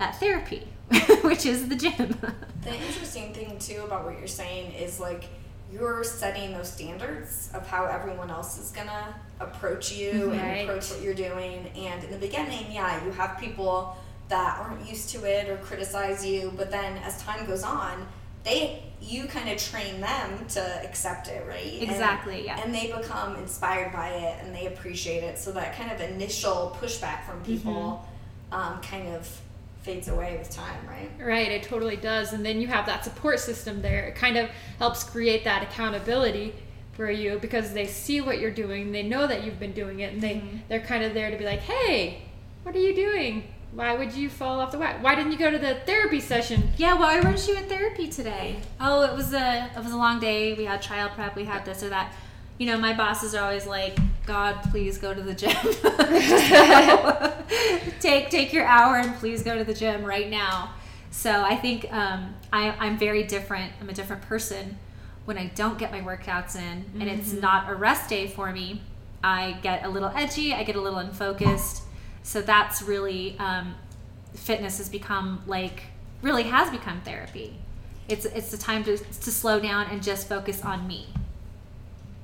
at 0.00 0.18
therapy 0.18 0.66
which 1.22 1.46
is 1.46 1.68
the 1.68 1.76
gym 1.76 2.16
the 2.62 2.74
interesting 2.74 3.32
thing 3.32 3.58
too 3.58 3.82
about 3.84 4.04
what 4.04 4.18
you're 4.18 4.26
saying 4.26 4.72
is 4.72 4.98
like 4.98 5.24
you're 5.70 6.02
setting 6.02 6.52
those 6.52 6.72
standards 6.72 7.50
of 7.52 7.66
how 7.66 7.84
everyone 7.84 8.30
else 8.30 8.58
is 8.58 8.70
gonna 8.70 9.14
approach 9.40 9.92
you 9.92 10.30
right. 10.30 10.40
and 10.40 10.60
approach 10.68 10.90
what 10.90 11.02
you're 11.02 11.14
doing 11.14 11.70
and 11.76 12.02
in 12.04 12.10
the 12.10 12.16
beginning 12.16 12.64
yeah 12.70 13.04
you 13.04 13.10
have 13.10 13.38
people 13.38 13.96
that 14.28 14.58
aren't 14.58 14.88
used 14.88 15.08
to 15.10 15.24
it 15.24 15.48
or 15.48 15.56
criticize 15.58 16.24
you 16.24 16.52
but 16.56 16.70
then 16.70 16.98
as 16.98 17.22
time 17.22 17.46
goes 17.46 17.62
on 17.62 18.06
they 18.44 18.82
you 19.00 19.26
kind 19.26 19.48
of 19.48 19.58
train 19.58 20.00
them 20.00 20.46
to 20.48 20.60
accept 20.84 21.28
it 21.28 21.46
right? 21.46 21.80
Exactly 21.80 22.38
and, 22.38 22.46
yeah. 22.46 22.60
and 22.64 22.74
they 22.74 22.92
become 22.92 23.36
inspired 23.36 23.92
by 23.92 24.08
it 24.08 24.44
and 24.44 24.54
they 24.54 24.66
appreciate 24.66 25.22
it. 25.22 25.38
So 25.38 25.52
that 25.52 25.76
kind 25.76 25.92
of 25.92 26.00
initial 26.00 26.76
pushback 26.80 27.24
from 27.24 27.42
people 27.44 28.04
mm-hmm. 28.50 28.54
um, 28.54 28.80
kind 28.82 29.14
of 29.14 29.40
fades 29.82 30.08
away 30.08 30.36
with 30.36 30.50
time 30.50 30.84
right? 30.88 31.10
Right 31.20 31.50
it 31.50 31.62
totally 31.62 31.96
does. 31.96 32.32
And 32.32 32.44
then 32.44 32.60
you 32.60 32.66
have 32.66 32.86
that 32.86 33.04
support 33.04 33.38
system 33.38 33.82
there. 33.82 34.06
It 34.06 34.16
kind 34.16 34.36
of 34.36 34.50
helps 34.78 35.04
create 35.04 35.44
that 35.44 35.62
accountability 35.62 36.54
for 36.92 37.08
you 37.08 37.38
because 37.38 37.72
they 37.72 37.86
see 37.86 38.20
what 38.20 38.40
you're 38.40 38.50
doing. 38.50 38.90
They 38.90 39.04
know 39.04 39.28
that 39.28 39.44
you've 39.44 39.60
been 39.60 39.74
doing 39.74 40.00
it 40.00 40.12
and 40.12 40.20
they 40.20 40.34
mm-hmm. 40.36 40.58
they're 40.68 40.80
kind 40.80 41.04
of 41.04 41.14
there 41.14 41.30
to 41.30 41.36
be 41.36 41.44
like 41.44 41.60
hey 41.60 42.22
what 42.64 42.74
are 42.74 42.80
you 42.80 42.94
doing 42.94 43.44
why 43.72 43.94
would 43.94 44.14
you 44.14 44.28
fall 44.28 44.60
off 44.60 44.72
the 44.72 44.78
wagon? 44.78 45.02
Why 45.02 45.14
didn't 45.14 45.32
you 45.32 45.38
go 45.38 45.50
to 45.50 45.58
the 45.58 45.74
therapy 45.86 46.20
session? 46.20 46.70
Yeah, 46.76 46.94
why 46.94 47.20
weren't 47.20 47.46
you 47.46 47.56
in 47.56 47.64
therapy 47.64 48.08
today? 48.08 48.56
Oh, 48.80 49.02
it 49.02 49.14
was 49.14 49.34
a 49.34 49.70
it 49.76 49.82
was 49.82 49.92
a 49.92 49.96
long 49.96 50.20
day. 50.20 50.54
We 50.54 50.64
had 50.64 50.80
trial 50.80 51.10
prep. 51.10 51.36
We 51.36 51.44
had 51.44 51.64
this 51.64 51.82
or 51.82 51.90
that. 51.90 52.12
You 52.56 52.66
know, 52.66 52.78
my 52.78 52.92
bosses 52.92 53.34
are 53.34 53.44
always 53.44 53.66
like, 53.66 53.98
"God, 54.26 54.56
please 54.70 54.98
go 54.98 55.14
to 55.14 55.22
the 55.22 55.34
gym. 55.34 55.50
take 58.00 58.30
take 58.30 58.52
your 58.52 58.64
hour 58.64 58.96
and 58.96 59.14
please 59.16 59.42
go 59.42 59.56
to 59.56 59.64
the 59.64 59.74
gym 59.74 60.04
right 60.04 60.28
now." 60.28 60.72
So 61.10 61.42
I 61.42 61.56
think 61.56 61.92
um, 61.92 62.34
I, 62.52 62.70
I'm 62.78 62.98
very 62.98 63.24
different. 63.24 63.72
I'm 63.80 63.88
a 63.88 63.94
different 63.94 64.22
person 64.22 64.78
when 65.24 65.36
I 65.36 65.46
don't 65.54 65.78
get 65.78 65.92
my 65.92 66.00
workouts 66.00 66.56
in, 66.56 66.62
and 66.62 67.02
mm-hmm. 67.02 67.20
it's 67.20 67.32
not 67.32 67.70
a 67.70 67.74
rest 67.74 68.08
day 68.08 68.28
for 68.28 68.50
me. 68.50 68.80
I 69.22 69.58
get 69.62 69.84
a 69.84 69.88
little 69.88 70.10
edgy. 70.14 70.54
I 70.54 70.64
get 70.64 70.74
a 70.74 70.80
little 70.80 70.98
unfocused 70.98 71.82
so 72.22 72.40
that's 72.40 72.82
really 72.82 73.38
um, 73.38 73.74
fitness 74.34 74.78
has 74.78 74.88
become 74.88 75.42
like 75.46 75.84
really 76.22 76.44
has 76.44 76.70
become 76.70 77.00
therapy. 77.02 77.54
It's 78.08 78.24
it's 78.24 78.50
the 78.50 78.58
time 78.58 78.84
to 78.84 78.96
to 78.96 79.30
slow 79.30 79.60
down 79.60 79.86
and 79.90 80.02
just 80.02 80.28
focus 80.28 80.62
on 80.62 80.86
me. 80.86 81.06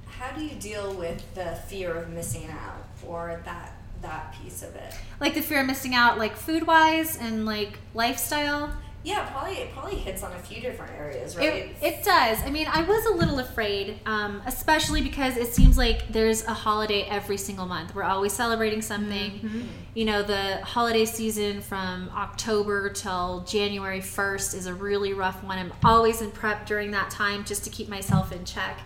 How 0.07 0.33
do 0.33 0.45
you 0.45 0.55
deal 0.55 0.95
with 0.95 1.35
the 1.35 1.57
fear 1.67 1.95
of 1.95 2.09
missing 2.11 2.49
out 2.51 2.87
or 3.07 3.43
that 3.45 3.75
that 4.05 4.35
piece 4.41 4.63
of 4.63 4.75
it. 4.77 4.95
Like 5.19 5.35
the 5.35 5.43
fear 5.43 5.61
of 5.61 5.67
missing 5.67 5.95
out, 5.95 6.19
like 6.19 6.37
food 6.37 6.67
wise 6.67 7.17
and 7.17 7.45
like 7.45 7.79
lifestyle. 7.93 8.77
Yeah, 9.05 9.29
probably 9.31 9.57
it 9.59 9.73
probably 9.73 9.97
hits 9.97 10.23
on 10.23 10.33
a 10.33 10.39
few 10.39 10.63
different 10.63 10.93
areas, 10.93 11.37
right? 11.37 11.55
It, 11.55 11.77
it 11.83 12.05
does. 12.05 12.43
I 12.43 12.51
mean, 12.51 12.67
I 12.67 12.83
was 12.83 13.05
a 13.05 13.13
little 13.13 13.39
afraid, 13.39 14.01
um, 14.07 14.41
especially 14.47 15.03
because 15.03 15.37
it 15.37 15.53
seems 15.55 15.77
like 15.77 16.09
there's 16.09 16.43
a 16.47 16.55
holiday 16.55 17.03
every 17.03 17.37
single 17.37 17.67
month. 17.67 17.95
We're 17.95 18.03
always 18.03 18.33
celebrating 18.33 18.81
something. 18.81 19.33
Mm-hmm. 19.33 19.61
You 19.93 20.07
know, 20.07 20.23
the 20.23 20.57
holiday 20.65 21.05
season 21.05 21.61
from 21.61 22.11
October 22.17 22.89
till 22.89 23.45
January 23.47 24.01
1st 24.01 24.55
is 24.55 24.67
a 24.67 24.73
really 24.73 25.13
rough 25.13 25.45
one. 25.45 25.59
I'm 25.59 25.73
always 25.85 26.23
in 26.23 26.31
prep 26.31 26.65
during 26.65 26.91
that 26.93 27.11
time 27.11 27.45
just 27.45 27.63
to 27.65 27.71
keep 27.71 27.91
myself 27.91 28.33
in 28.33 28.47
check. 28.47 28.81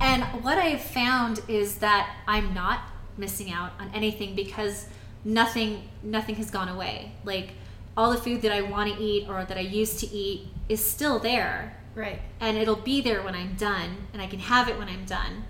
And 0.00 0.24
what 0.42 0.58
I've 0.58 0.82
found 0.82 1.40
is 1.46 1.76
that 1.76 2.16
I'm 2.26 2.52
not 2.52 2.80
missing 3.16 3.52
out 3.52 3.72
on 3.78 3.92
anything 3.94 4.34
because 4.34 4.86
nothing 5.24 5.88
nothing 6.02 6.34
has 6.34 6.50
gone 6.50 6.68
away. 6.68 7.12
Like 7.24 7.52
all 7.96 8.10
the 8.10 8.18
food 8.18 8.42
that 8.42 8.52
I 8.52 8.62
want 8.62 8.94
to 8.94 9.02
eat 9.02 9.28
or 9.28 9.44
that 9.44 9.56
I 9.56 9.60
used 9.60 9.98
to 10.00 10.06
eat 10.10 10.48
is 10.68 10.84
still 10.84 11.18
there 11.18 11.76
Right. 11.94 12.20
and 12.40 12.56
it'll 12.56 12.76
be 12.76 13.00
there 13.00 13.22
when 13.22 13.34
I'm 13.34 13.54
done 13.54 14.08
and 14.12 14.22
I 14.22 14.26
can 14.26 14.38
have 14.40 14.68
it 14.68 14.78
when 14.78 14.88
I'm 14.88 15.04
done. 15.04 15.44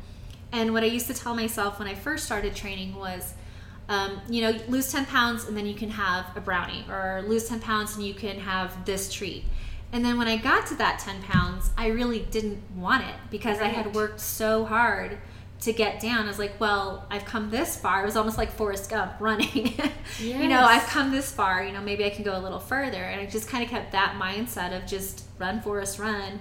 And 0.50 0.72
what 0.72 0.82
I 0.82 0.86
used 0.86 1.06
to 1.06 1.14
tell 1.14 1.34
myself 1.34 1.78
when 1.78 1.88
I 1.88 1.94
first 1.94 2.24
started 2.26 2.54
training 2.54 2.94
was, 2.96 3.34
um, 3.88 4.20
you 4.28 4.42
know, 4.42 4.58
lose 4.68 4.90
10 4.92 5.06
pounds 5.06 5.44
and 5.44 5.56
then 5.56 5.66
you 5.66 5.74
can 5.74 5.90
have 5.90 6.26
a 6.36 6.40
brownie, 6.40 6.84
or 6.90 7.24
lose 7.26 7.48
10 7.48 7.60
pounds 7.60 7.96
and 7.96 8.04
you 8.06 8.12
can 8.14 8.38
have 8.38 8.84
this 8.84 9.10
treat. 9.12 9.44
And 9.92 10.04
then 10.04 10.18
when 10.18 10.28
I 10.28 10.36
got 10.36 10.66
to 10.68 10.74
that 10.76 10.98
10 10.98 11.22
pounds, 11.22 11.70
I 11.76 11.88
really 11.88 12.20
didn't 12.30 12.62
want 12.76 13.04
it 13.04 13.14
because 13.30 13.60
I 13.60 13.68
had 13.68 13.94
worked 13.94 14.20
so 14.20 14.64
hard 14.64 15.18
to 15.62 15.72
get 15.72 16.00
down. 16.00 16.24
I 16.24 16.28
was 16.28 16.38
like, 16.38 16.58
well, 16.58 17.06
I've 17.08 17.24
come 17.24 17.50
this 17.50 17.76
far. 17.76 18.02
It 18.02 18.06
was 18.06 18.16
almost 18.16 18.36
like 18.36 18.50
Forrest 18.50 18.90
Gump 18.90 19.12
running. 19.20 19.74
you 20.18 20.48
know, 20.48 20.60
I've 20.60 20.86
come 20.86 21.12
this 21.12 21.30
far. 21.30 21.62
You 21.62 21.72
know, 21.72 21.80
maybe 21.80 22.04
I 22.04 22.10
can 22.10 22.24
go 22.24 22.36
a 22.36 22.40
little 22.40 22.58
further. 22.58 23.02
And 23.02 23.20
I 23.20 23.26
just 23.26 23.48
kind 23.48 23.62
of 23.62 23.70
kept 23.70 23.92
that 23.92 24.18
mindset 24.20 24.76
of 24.76 24.86
just 24.86 25.24
run, 25.38 25.60
Forrest, 25.60 25.98
run. 25.98 26.40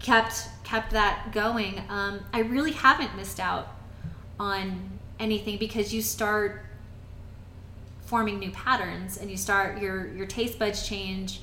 Kept 0.00 0.48
kept 0.64 0.90
that 0.90 1.30
going. 1.32 1.80
Um, 1.88 2.20
I 2.32 2.40
really 2.40 2.72
haven't 2.72 3.16
missed 3.16 3.40
out 3.40 3.68
on 4.38 4.98
anything 5.18 5.58
because 5.58 5.94
you 5.94 6.02
start 6.02 6.62
forming 8.04 8.38
new 8.38 8.50
patterns 8.50 9.16
and 9.16 9.30
you 9.30 9.36
start 9.36 9.80
your 9.80 10.12
your 10.12 10.26
taste 10.26 10.58
buds 10.58 10.86
change 10.86 11.40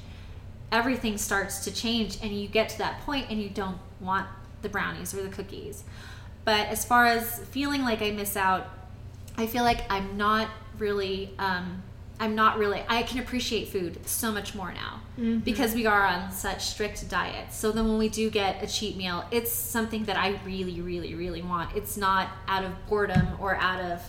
everything 0.71 1.17
starts 1.17 1.63
to 1.65 1.73
change 1.73 2.17
and 2.21 2.31
you 2.31 2.47
get 2.47 2.69
to 2.69 2.77
that 2.77 2.99
point 3.01 3.25
and 3.29 3.41
you 3.41 3.49
don't 3.49 3.77
want 3.99 4.27
the 4.61 4.69
brownies 4.69 5.13
or 5.13 5.21
the 5.21 5.29
cookies 5.29 5.83
but 6.45 6.67
as 6.67 6.83
far 6.85 7.05
as 7.05 7.39
feeling 7.51 7.81
like 7.81 8.01
i 8.01 8.11
miss 8.11 8.35
out 8.35 8.69
i 9.37 9.45
feel 9.47 9.63
like 9.63 9.81
i'm 9.89 10.17
not 10.17 10.49
really 10.77 11.33
um, 11.39 11.81
i'm 12.19 12.35
not 12.35 12.57
really 12.57 12.83
i 12.89 13.03
can 13.03 13.19
appreciate 13.19 13.67
food 13.67 13.97
so 14.07 14.31
much 14.31 14.55
more 14.55 14.73
now 14.73 14.99
because 15.43 15.75
we 15.75 15.85
are 15.85 16.05
on 16.05 16.31
such 16.31 16.65
strict 16.65 17.07
diets. 17.07 17.55
So 17.55 17.71
then 17.71 17.87
when 17.87 17.99
we 17.99 18.09
do 18.09 18.31
get 18.31 18.63
a 18.63 18.67
cheat 18.67 18.97
meal 18.97 19.25
it's 19.31 19.51
something 19.51 20.05
that 20.05 20.17
i 20.17 20.39
really 20.45 20.81
really 20.81 21.13
really 21.13 21.41
want. 21.41 21.75
It's 21.75 21.97
not 21.97 22.29
out 22.47 22.65
of 22.65 22.71
boredom 22.87 23.27
or 23.39 23.55
out 23.55 23.79
of 23.79 24.01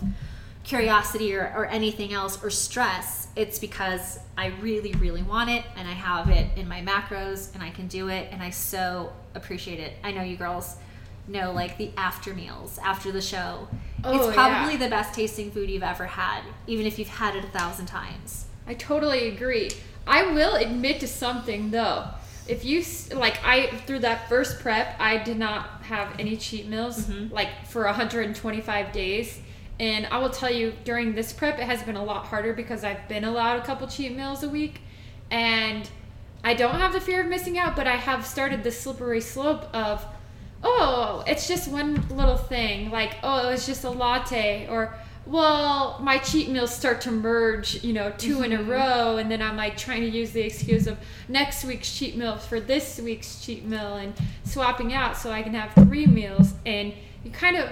curiosity 0.63 1.35
or, 1.35 1.53
or 1.55 1.67
anything 1.67 2.11
else 2.11 2.43
or 2.43 2.49
stress. 2.49 3.27
It's 3.35 3.59
because 3.59 4.19
i 4.37 4.47
really 4.61 4.93
really 4.93 5.21
want 5.23 5.49
it 5.49 5.63
and 5.75 5.87
i 5.87 5.91
have 5.91 6.29
it 6.29 6.57
in 6.57 6.67
my 6.67 6.81
macros 6.81 7.53
and 7.53 7.61
i 7.61 7.69
can 7.69 7.87
do 7.87 8.09
it 8.09 8.29
and 8.31 8.41
i 8.41 8.49
so 8.49 9.13
appreciate 9.35 9.79
it. 9.79 9.93
I 10.03 10.11
know 10.11 10.23
you 10.23 10.37
girls 10.37 10.77
know 11.27 11.51
like 11.51 11.77
the 11.77 11.91
after 11.97 12.33
meals 12.33 12.79
after 12.83 13.11
the 13.11 13.21
show 13.21 13.67
Oh, 14.03 14.27
it's 14.27 14.35
probably 14.35 14.73
yeah. 14.73 14.79
the 14.79 14.89
best 14.89 15.15
tasting 15.15 15.49
food 15.51 15.69
you've 15.69 15.81
ever 15.81 16.05
had 16.05 16.41
even 16.67 16.85
if 16.85 16.99
you've 16.99 17.07
had 17.07 17.35
it 17.35 17.43
a 17.43 17.47
thousand 17.47 17.87
times 17.87 18.45
I 18.67 18.73
totally 18.73 19.27
agree. 19.29 19.69
I 20.07 20.31
will 20.31 20.55
admit 20.55 20.99
to 21.01 21.07
something 21.07 21.69
though. 21.69 22.05
If 22.47 22.65
you 22.65 22.83
like, 23.15 23.37
I 23.45 23.67
through 23.85 23.99
that 23.99 24.27
first 24.27 24.59
prep, 24.59 24.95
I 24.99 25.17
did 25.17 25.37
not 25.37 25.83
have 25.83 26.19
any 26.19 26.35
cheat 26.35 26.67
meals 26.67 27.05
Mhm. 27.05 27.31
like 27.31 27.67
for 27.67 27.85
125 27.85 28.91
days. 28.91 29.39
And 29.79 30.07
I 30.07 30.17
will 30.17 30.29
tell 30.31 30.49
you, 30.51 30.73
during 30.83 31.13
this 31.13 31.31
prep, 31.31 31.59
it 31.59 31.65
has 31.65 31.83
been 31.83 31.95
a 31.95 32.03
lot 32.03 32.25
harder 32.25 32.53
because 32.53 32.83
I've 32.83 33.07
been 33.07 33.23
allowed 33.23 33.59
a 33.59 33.63
couple 33.65 33.85
cheat 33.87 34.15
meals 34.15 34.41
a 34.41 34.49
week, 34.49 34.81
and 35.29 35.87
I 36.43 36.53
don't 36.55 36.79
have 36.79 36.93
the 36.93 37.01
fear 37.01 37.21
of 37.21 37.27
missing 37.27 37.59
out. 37.59 37.75
But 37.75 37.85
I 37.85 37.97
have 37.97 38.25
started 38.25 38.63
the 38.63 38.71
slippery 38.71 39.21
slope 39.21 39.65
of, 39.75 40.05
oh, 40.65 41.23
it's 41.27 41.47
just 41.47 41.69
one 41.69 42.05
little 42.09 42.37
thing, 42.37 42.89
like 42.89 43.15
oh, 43.23 43.47
it 43.47 43.51
was 43.51 43.65
just 43.65 43.83
a 43.83 43.89
latte, 43.89 44.67
or 44.67 44.97
well, 45.25 45.97
my 46.01 46.19
cheat 46.19 46.49
meals 46.49 46.73
start 46.73 47.01
to 47.01 47.11
merge, 47.11 47.83
you 47.83 47.93
know, 47.93 48.13
2 48.17 48.43
in 48.43 48.53
a 48.53 48.57
mm-hmm. 48.57 48.69
row, 48.69 49.17
and 49.17 49.29
then 49.31 49.41
I'm 49.41 49.57
like 49.57 49.75
trying 49.75 50.01
to 50.01 50.09
use 50.09 50.31
the 50.31 50.41
excuse 50.41 50.85
of 50.85 50.97
next 51.27 51.63
week's 51.65 51.91
cheat 51.91 52.15
meal 52.15 52.37
for 52.37 52.59
this 52.59 52.99
week's 52.99 53.43
cheat 53.43 53.65
meal 53.65 53.95
and 53.95 54.13
swapping 54.43 54.93
out 54.93 55.17
so 55.17 55.31
I 55.31 55.41
can 55.41 55.53
have 55.53 55.73
three 55.85 56.05
meals. 56.05 56.53
And 56.65 56.93
you 57.23 57.31
kind 57.31 57.57
of, 57.57 57.71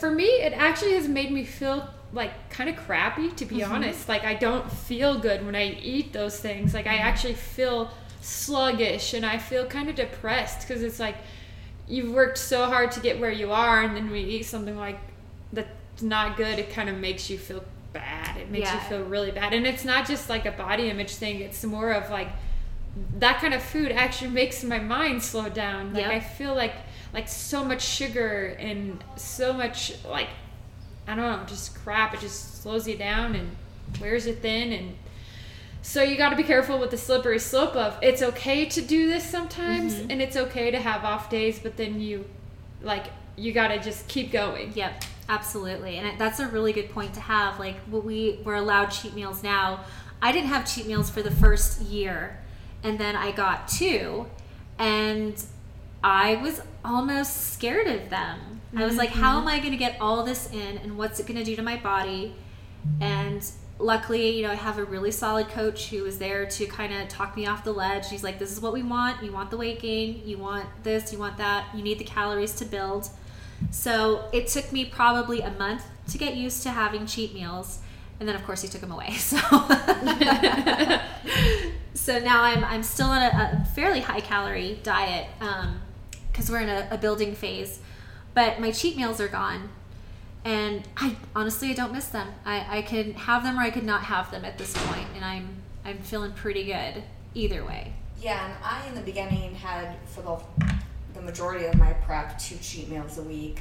for 0.00 0.10
me, 0.10 0.24
it 0.24 0.52
actually 0.54 0.94
has 0.94 1.06
made 1.06 1.30
me 1.30 1.44
feel 1.44 1.88
like 2.12 2.50
kind 2.50 2.68
of 2.68 2.76
crappy, 2.76 3.30
to 3.30 3.44
be 3.44 3.58
mm-hmm. 3.58 3.72
honest. 3.72 4.08
Like, 4.08 4.24
I 4.24 4.34
don't 4.34 4.70
feel 4.70 5.18
good 5.18 5.46
when 5.46 5.54
I 5.54 5.78
eat 5.80 6.12
those 6.12 6.40
things. 6.40 6.74
Like, 6.74 6.88
I 6.88 6.96
mm-hmm. 6.96 7.06
actually 7.06 7.34
feel 7.34 7.92
sluggish 8.20 9.14
and 9.14 9.24
I 9.24 9.38
feel 9.38 9.66
kind 9.66 9.88
of 9.88 9.94
depressed 9.94 10.66
because 10.66 10.82
it's 10.82 10.98
like, 10.98 11.16
you've 11.92 12.10
worked 12.12 12.38
so 12.38 12.64
hard 12.66 12.90
to 12.92 13.00
get 13.00 13.20
where 13.20 13.30
you 13.30 13.52
are, 13.52 13.82
and 13.82 13.94
then 13.94 14.10
we 14.10 14.20
eat 14.20 14.44
something 14.44 14.76
like 14.76 14.98
that's 15.52 16.02
not 16.02 16.36
good, 16.38 16.58
it 16.58 16.70
kind 16.70 16.88
of 16.88 16.96
makes 16.96 17.28
you 17.28 17.36
feel 17.36 17.62
bad. 17.92 18.38
It 18.38 18.50
makes 18.50 18.68
Yeah. 18.70 18.74
you 18.82 18.88
feel 18.88 19.02
really 19.04 19.30
bad. 19.30 19.52
And 19.52 19.66
it's 19.66 19.84
not 19.84 20.06
just 20.06 20.30
like 20.30 20.46
a 20.46 20.52
body 20.52 20.88
image 20.88 21.10
thing, 21.16 21.40
it's 21.40 21.62
more 21.64 21.92
of 21.92 22.10
like 22.10 22.28
that 23.18 23.40
kind 23.40 23.52
of 23.54 23.62
food 23.62 23.92
actually 23.92 24.30
makes 24.30 24.64
my 24.64 24.78
mind 24.78 25.22
slow 25.22 25.48
down. 25.50 25.92
Like 25.92 26.04
Yep. 26.04 26.12
I 26.12 26.20
feel 26.20 26.54
like 26.54 26.74
like 27.12 27.28
so 27.28 27.62
much 27.62 27.82
sugar 27.82 28.56
and 28.58 29.04
so 29.16 29.52
much 29.52 29.92
like 30.04 30.28
I 31.06 31.14
don't 31.16 31.40
know, 31.40 31.44
just 31.46 31.74
crap. 31.74 32.14
It 32.14 32.20
just 32.20 32.62
slows 32.62 32.86
you 32.88 32.96
down 32.96 33.34
and 33.34 33.54
wears 34.00 34.26
you 34.26 34.34
thin 34.34 34.72
and 34.72 34.94
so 35.82 36.02
you 36.02 36.16
got 36.16 36.30
to 36.30 36.36
be 36.36 36.42
careful 36.44 36.78
with 36.78 36.90
the 36.90 36.96
slippery 36.96 37.38
slope 37.38 37.74
of 37.76 37.98
it's 38.02 38.22
okay 38.22 38.64
to 38.66 38.80
do 38.80 39.08
this 39.08 39.24
sometimes 39.28 39.94
Mhm. 39.94 40.10
and 40.10 40.22
it's 40.22 40.36
okay 40.36 40.70
to 40.70 40.78
have 40.80 41.04
off 41.04 41.28
days, 41.28 41.58
but 41.58 41.76
then 41.76 42.00
you 42.00 42.24
like 42.82 43.06
you 43.36 43.52
got 43.52 43.68
to 43.68 43.78
just 43.80 44.06
keep 44.08 44.30
going. 44.30 44.72
Yep, 44.74 45.04
absolutely. 45.28 45.96
And 45.96 46.18
that's 46.20 46.38
a 46.38 46.46
really 46.48 46.72
good 46.74 46.90
point 46.90 47.14
to 47.14 47.20
have. 47.20 47.58
Like, 47.58 47.76
we 47.90 48.38
were 48.44 48.56
allowed 48.56 48.86
cheat 48.90 49.14
meals 49.14 49.42
now. 49.42 49.80
I 50.20 50.32
didn't 50.32 50.48
have 50.48 50.70
cheat 50.72 50.86
meals 50.86 51.08
for 51.08 51.22
the 51.22 51.30
first 51.30 51.80
year, 51.80 52.38
and 52.84 52.98
then 52.98 53.16
I 53.16 53.32
got 53.32 53.68
two, 53.68 54.26
and 54.78 55.42
I 56.04 56.36
was 56.36 56.60
almost 56.84 57.52
scared 57.54 57.86
of 57.86 58.10
them. 58.10 58.60
I 58.76 58.84
was 58.84 58.96
like, 58.96 59.10
how 59.10 59.38
am 59.40 59.48
I 59.48 59.58
going 59.58 59.72
to 59.72 59.76
get 59.78 59.96
all 60.00 60.22
this 60.24 60.50
in, 60.52 60.78
and 60.78 60.98
what's 60.98 61.18
it 61.18 61.26
going 61.26 61.38
to 61.38 61.44
do 61.44 61.56
to 61.56 61.62
my 61.62 61.76
body? 61.78 62.34
And 63.00 63.42
luckily, 63.82 64.30
you 64.30 64.42
know, 64.42 64.50
I 64.50 64.54
have 64.54 64.78
a 64.78 64.84
really 64.84 65.10
solid 65.10 65.48
coach 65.48 65.90
who 65.90 66.04
was 66.04 66.18
there 66.18 66.46
to 66.46 66.66
kind 66.66 66.94
of 66.94 67.08
talk 67.08 67.36
me 67.36 67.46
off 67.46 67.64
the 67.64 67.72
ledge. 67.72 68.06
She's 68.06 68.22
like, 68.22 68.38
this 68.38 68.52
is 68.52 68.60
what 68.60 68.72
we 68.72 68.82
want. 68.82 69.22
You 69.22 69.32
want 69.32 69.50
the 69.50 69.56
weight 69.56 69.80
gain. 69.80 70.22
You 70.24 70.38
want 70.38 70.66
this. 70.82 71.12
You 71.12 71.18
want 71.18 71.36
that. 71.38 71.66
You 71.74 71.82
need 71.82 71.98
the 71.98 72.04
calories 72.04 72.54
to 72.56 72.64
build. 72.64 73.08
So 73.70 74.28
it 74.32 74.46
took 74.46 74.72
me 74.72 74.84
probably 74.84 75.40
a 75.40 75.50
month 75.50 75.84
to 76.08 76.18
get 76.18 76.36
used 76.36 76.62
to 76.62 76.70
having 76.70 77.06
cheat 77.06 77.34
meals. 77.34 77.80
And 78.20 78.28
then, 78.28 78.36
of 78.36 78.44
course, 78.44 78.62
he 78.62 78.68
took 78.68 78.80
them 78.80 78.92
away. 78.92 79.12
So, 79.18 79.38
so 81.94 82.18
now 82.18 82.42
I'm, 82.42 82.64
I'm 82.64 82.82
still 82.82 83.08
on 83.08 83.22
a, 83.22 83.62
a 83.62 83.64
fairly 83.74 84.00
high 84.00 84.20
calorie 84.20 84.80
diet 84.82 85.28
um, 85.40 85.80
because 86.30 86.50
we're 86.50 86.60
in 86.60 86.68
a, 86.68 86.88
a 86.90 86.98
building 86.98 87.34
phase. 87.34 87.80
But 88.34 88.60
my 88.60 88.70
cheat 88.70 88.96
meals 88.96 89.20
are 89.20 89.28
gone. 89.28 89.70
And 90.44 90.82
I 90.96 91.16
honestly, 91.36 91.70
I 91.70 91.74
don't 91.74 91.92
miss 91.92 92.08
them. 92.08 92.28
I, 92.44 92.78
I 92.78 92.82
could 92.82 93.12
have 93.12 93.44
them 93.44 93.58
or 93.58 93.62
I 93.62 93.70
could 93.70 93.84
not 93.84 94.02
have 94.04 94.30
them 94.30 94.44
at 94.44 94.58
this 94.58 94.74
point, 94.86 95.06
And 95.14 95.24
I'm, 95.24 95.62
I'm 95.84 95.98
feeling 95.98 96.32
pretty 96.32 96.64
good 96.64 97.02
either 97.34 97.64
way. 97.64 97.92
Yeah, 98.20 98.44
and 98.46 98.54
I 98.64 98.86
in 98.88 98.94
the 98.94 99.00
beginning 99.00 99.54
had 99.54 99.96
for 100.06 100.22
the 100.22 100.38
the 101.14 101.20
majority 101.20 101.66
of 101.66 101.74
my 101.76 101.92
prep 101.92 102.38
two 102.38 102.56
cheat 102.56 102.88
meals 102.88 103.18
a 103.18 103.22
week, 103.22 103.60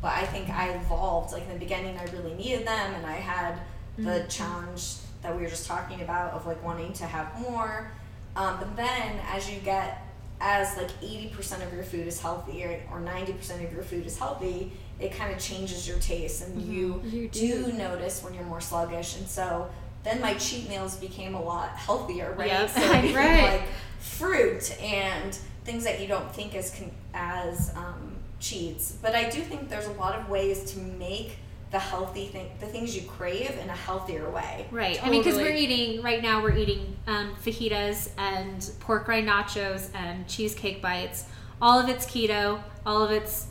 but 0.00 0.12
I 0.12 0.24
think 0.26 0.50
I 0.50 0.68
evolved. 0.70 1.32
Like 1.32 1.42
in 1.44 1.52
the 1.52 1.58
beginning, 1.58 1.98
I 1.98 2.04
really 2.12 2.34
needed 2.34 2.66
them, 2.66 2.94
and 2.94 3.06
I 3.06 3.14
had 3.14 3.58
the 3.98 4.24
challenge 4.28 4.96
that 5.22 5.34
we 5.34 5.42
were 5.42 5.48
just 5.48 5.66
talking 5.66 6.00
about 6.02 6.32
of 6.32 6.46
like 6.46 6.62
wanting 6.64 6.92
to 6.94 7.04
have 7.04 7.40
more. 7.40 7.90
Um, 8.36 8.58
but 8.58 8.76
then 8.76 9.20
as 9.30 9.50
you 9.50 9.60
get 9.60 10.06
as 10.40 10.76
like 10.76 10.90
80% 11.00 11.64
of 11.64 11.72
your 11.72 11.84
food 11.84 12.06
is 12.06 12.20
healthy 12.20 12.64
or, 12.64 12.80
or 12.90 13.00
90% 13.00 13.64
of 13.64 13.72
your 13.72 13.84
food 13.84 14.06
is 14.06 14.18
healthy 14.18 14.72
it 15.02 15.12
kind 15.12 15.32
of 15.34 15.38
changes 15.40 15.86
your 15.88 15.98
taste 15.98 16.44
and 16.46 16.60
you, 16.62 17.00
You 17.04 17.28
do. 17.28 17.64
do. 17.66 17.72
notice 17.72 18.22
when 18.22 18.34
you're 18.34 18.44
more 18.44 18.60
sluggish 18.60 19.16
and 19.16 19.26
so 19.28 19.68
then 20.04 20.20
my 20.20 20.34
cheat 20.34 20.68
meals 20.68 20.96
became 20.96 21.34
a 21.34 21.42
lot 21.42 21.70
healthier 21.76 22.34
right 22.36 22.48
Yep. 22.48 22.70
so 22.70 22.80
Right. 23.14 23.42
like 23.52 23.62
fruit 24.00 24.76
and 24.82 25.34
things 25.64 25.84
that 25.84 26.00
you 26.00 26.08
don't 26.08 26.30
think 26.34 26.54
as 26.54 26.74
con- 26.74 26.90
as 27.14 27.72
um, 27.76 28.16
cheats 28.40 28.92
but 29.00 29.14
i 29.14 29.30
do 29.30 29.40
think 29.40 29.68
there's 29.68 29.86
a 29.86 29.92
lot 29.92 30.18
of 30.18 30.28
ways 30.28 30.72
to 30.72 30.78
make 30.80 31.36
the 31.70 31.78
healthy 31.78 32.26
thing, 32.26 32.50
the 32.60 32.66
things 32.66 32.94
you 32.94 33.00
crave 33.08 33.56
in 33.62 33.70
a 33.70 33.74
healthier 33.74 34.28
way. 34.30 34.66
Right. 34.70 35.02
I 35.02 35.08
mean, 35.08 35.22
because 35.22 35.38
we're 35.38 35.56
eating 35.56 36.02
right 36.02 36.22
now, 36.22 36.42
we're 36.42 36.54
eating 36.54 36.94
um, 37.06 37.34
fajitas 37.42 38.10
and 38.18 38.70
pork 38.80 39.08
rind 39.08 39.26
nachos 39.26 39.88
and 39.94 40.28
cheesecake 40.28 40.82
bites. 40.82 41.24
All 41.62 41.78
of 41.78 41.88
it's 41.88 42.04
keto. 42.04 42.60
All 42.84 43.04
of 43.04 43.12
it's 43.12 43.46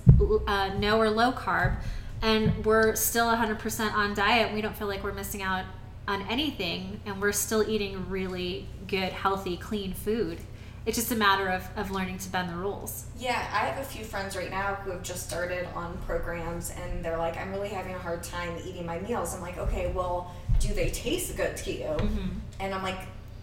uh, 0.46 0.72
no 0.78 1.00
or 1.00 1.10
low 1.10 1.32
carb, 1.32 1.78
and 2.22 2.66
we're 2.66 2.94
still 2.96 3.28
100% 3.28 3.94
on 3.94 4.14
diet. 4.14 4.54
We 4.54 4.60
don't 4.60 4.76
feel 4.76 4.88
like 4.88 5.02
we're 5.02 5.14
missing 5.14 5.42
out 5.42 5.64
on 6.10 6.22
anything, 6.24 7.00
and 7.06 7.22
we're 7.22 7.32
still 7.32 7.68
eating 7.68 8.10
really 8.10 8.68
good, 8.88 9.14
healthy, 9.14 9.56
clean 9.56 9.94
food. 9.94 10.40
It's 10.86 10.98
just 10.98 11.12
a 11.12 11.16
matter 11.16 11.48
of, 11.48 11.70
of 11.78 11.92
learning 11.92 12.18
to 12.18 12.30
bend 12.30 12.50
the 12.50 12.56
rules. 12.56 13.06
Yeah, 13.18 13.48
I 13.54 13.60
have 13.68 13.80
a 13.80 13.88
few 13.88 14.04
friends 14.04 14.36
right 14.36 14.50
now 14.50 14.76
who 14.76 14.92
have 14.92 15.04
just 15.04 15.28
started 15.28 15.68
on 15.76 15.96
programs 16.00 16.72
and 16.72 17.06
they're 17.06 17.20
like, 17.20 17.38
I'm 17.38 17.52
really 17.52 17.70
having 17.70 17.94
a 17.94 18.00
hard 18.00 18.24
time 18.24 18.58
eating 18.66 18.86
my 18.86 19.00
meals. 19.00 19.36
I'm 19.36 19.42
like, 19.42 19.60
okay, 19.60 19.92
well, 19.92 20.34
do 20.60 20.74
they 20.74 20.90
taste 20.90 21.38
good 21.38 21.56
to 21.58 21.72
you? 21.72 21.84
Mm-hmm. 21.86 22.30
And 22.60 22.74
I'm 22.74 22.82
like, 22.82 22.98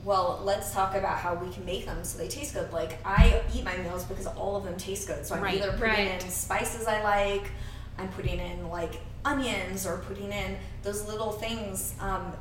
well, 0.09 0.41
let's 0.43 0.73
talk 0.73 0.95
about 0.97 1.19
how 1.19 1.35
we 1.35 1.53
can 1.53 1.67
make 1.67 1.85
them 1.85 2.03
so 2.03 2.17
they 2.17 2.29
taste 2.29 2.55
good. 2.55 2.73
Like, 2.73 2.99
I 3.05 3.43
eat 3.55 3.63
my 3.63 3.77
meals 3.77 4.05
because 4.05 4.27
all 4.27 4.57
of 4.57 4.65
them 4.65 4.75
taste 4.79 5.07
good. 5.07 5.27
So 5.27 5.35
I'm 5.35 5.43
Right, 5.43 5.59
either 5.59 5.73
putting 5.73 5.83
right. 6.09 6.25
in 6.25 6.31
spices 6.31 6.87
I 6.87 7.03
like, 7.03 7.51
I'm 7.99 8.09
putting 8.09 8.41
in 8.41 8.71
like 8.71 9.03
onions 9.27 9.87
or 9.87 9.99
putting 9.99 10.33
in 10.33 10.57
those 10.83 11.07
little 11.07 11.33
things 11.33 11.93
um, 12.01 12.33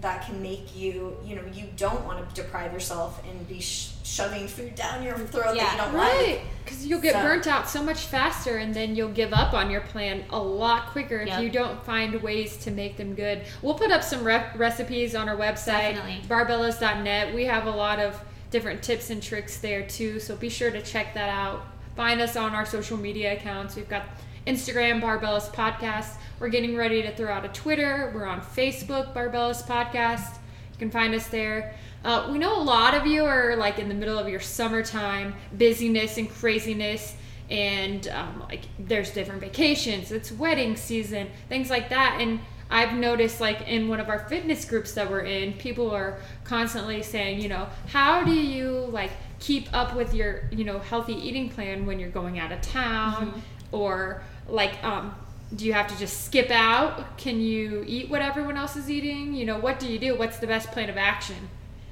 that 0.00 0.24
can 0.24 0.40
make 0.42 0.76
you, 0.76 1.16
you 1.24 1.34
know, 1.34 1.42
you 1.52 1.64
don't 1.76 2.04
want 2.04 2.28
to 2.28 2.42
deprive 2.42 2.72
yourself 2.72 3.20
and 3.28 3.48
be 3.48 3.60
sh- 3.60 3.90
shoving 4.04 4.46
food 4.46 4.74
down 4.76 5.02
your 5.02 5.18
throat 5.18 5.56
Yeah. 5.56 5.64
that 5.64 5.72
you 5.72 5.78
don't 5.78 5.94
like. 5.94 6.12
Right, 6.12 6.40
because 6.64 6.86
you'll 6.86 7.00
get 7.00 7.14
So- 7.14 7.22
burnt 7.22 7.46
out 7.48 7.68
so 7.68 7.82
much 7.82 7.98
faster, 8.02 8.58
and 8.58 8.72
then 8.72 8.94
you'll 8.94 9.08
give 9.10 9.32
up 9.32 9.54
on 9.54 9.70
your 9.70 9.80
plan 9.80 10.24
a 10.30 10.38
lot 10.38 10.86
quicker 10.92 11.18
if 11.20 11.40
you 11.40 11.50
don't 11.50 11.84
find 11.84 12.14
ways 12.22 12.56
to 12.58 12.70
make 12.70 12.96
them 12.96 13.14
good. 13.14 13.42
We'll 13.60 13.74
put 13.74 13.90
up 13.90 14.04
some 14.04 14.22
rep- 14.22 14.56
recipes 14.56 15.16
on 15.16 15.28
our 15.28 15.36
website, 15.36 15.94
Definitely. 15.96 16.20
barbellas.net. 16.28 17.34
We 17.34 17.44
have 17.46 17.66
a 17.66 17.70
lot 17.72 17.98
of 17.98 18.20
different 18.50 18.82
tips 18.82 19.10
and 19.10 19.20
tricks 19.22 19.58
there 19.58 19.82
too, 19.82 20.20
so 20.20 20.36
be 20.36 20.48
sure 20.48 20.70
to 20.70 20.80
check 20.80 21.12
that 21.14 21.28
out. 21.28 21.66
Find 21.96 22.20
us 22.20 22.36
on 22.36 22.54
our 22.54 22.64
social 22.64 22.96
media 22.96 23.32
accounts. 23.32 23.74
We've 23.74 23.88
got 23.88 24.04
Instagram, 24.48 25.02
Barbellas 25.02 25.52
Podcast. 25.52 26.14
We're 26.40 26.48
getting 26.48 26.74
ready 26.74 27.02
to 27.02 27.14
throw 27.14 27.30
out 27.30 27.44
a 27.44 27.48
Twitter. 27.48 28.10
We're 28.14 28.24
on 28.24 28.40
Facebook, 28.40 29.12
Barbellas 29.12 29.62
Podcast. 29.62 30.36
You 30.72 30.78
can 30.78 30.90
find 30.90 31.14
us 31.14 31.26
there. 31.26 31.74
Uh, 32.02 32.30
we 32.32 32.38
know 32.38 32.58
a 32.58 32.62
lot 32.62 32.94
of 32.94 33.06
you 33.06 33.26
are 33.26 33.56
like 33.56 33.78
in 33.78 33.90
the 33.90 33.94
middle 33.94 34.18
of 34.18 34.26
your 34.26 34.40
summertime 34.40 35.34
busyness 35.52 36.16
and 36.16 36.30
craziness, 36.30 37.14
and 37.50 38.08
um, 38.08 38.42
like 38.48 38.62
there's 38.78 39.10
different 39.10 39.42
vacations, 39.42 40.12
it's 40.12 40.32
wedding 40.32 40.76
season, 40.76 41.28
things 41.50 41.68
like 41.68 41.90
that. 41.90 42.16
And 42.18 42.40
I've 42.70 42.94
noticed 42.94 43.42
like 43.42 43.68
in 43.68 43.86
one 43.86 44.00
of 44.00 44.08
our 44.08 44.20
fitness 44.30 44.64
groups 44.64 44.92
that 44.94 45.10
we're 45.10 45.26
in, 45.26 45.52
people 45.54 45.90
are 45.90 46.20
constantly 46.44 47.02
saying, 47.02 47.42
you 47.42 47.50
know, 47.50 47.68
how 47.88 48.24
do 48.24 48.32
you 48.32 48.88
like 48.92 49.10
keep 49.40 49.68
up 49.74 49.94
with 49.94 50.14
your, 50.14 50.48
you 50.52 50.64
know, 50.64 50.78
healthy 50.78 51.14
eating 51.14 51.50
plan 51.50 51.84
when 51.84 51.98
you're 52.00 52.08
going 52.08 52.38
out 52.38 52.50
of 52.50 52.62
town 52.62 53.42
or 53.72 54.22
like 54.48 54.82
um 54.82 55.14
do 55.54 55.64
you 55.64 55.72
have 55.72 55.86
to 55.88 55.98
just 55.98 56.24
skip 56.24 56.50
out? 56.50 57.16
Can 57.16 57.40
you 57.40 57.82
eat 57.86 58.10
what 58.10 58.20
everyone 58.20 58.56
else 58.56 58.76
is 58.76 58.90
eating? 58.90 59.32
You 59.32 59.46
know, 59.46 59.58
what 59.58 59.78
do 59.78 59.90
you 59.90 59.98
do? 59.98 60.14
What's 60.14 60.38
the 60.38 60.46
best 60.46 60.70
plan 60.72 60.90
of 60.90 60.96
action? 60.98 61.48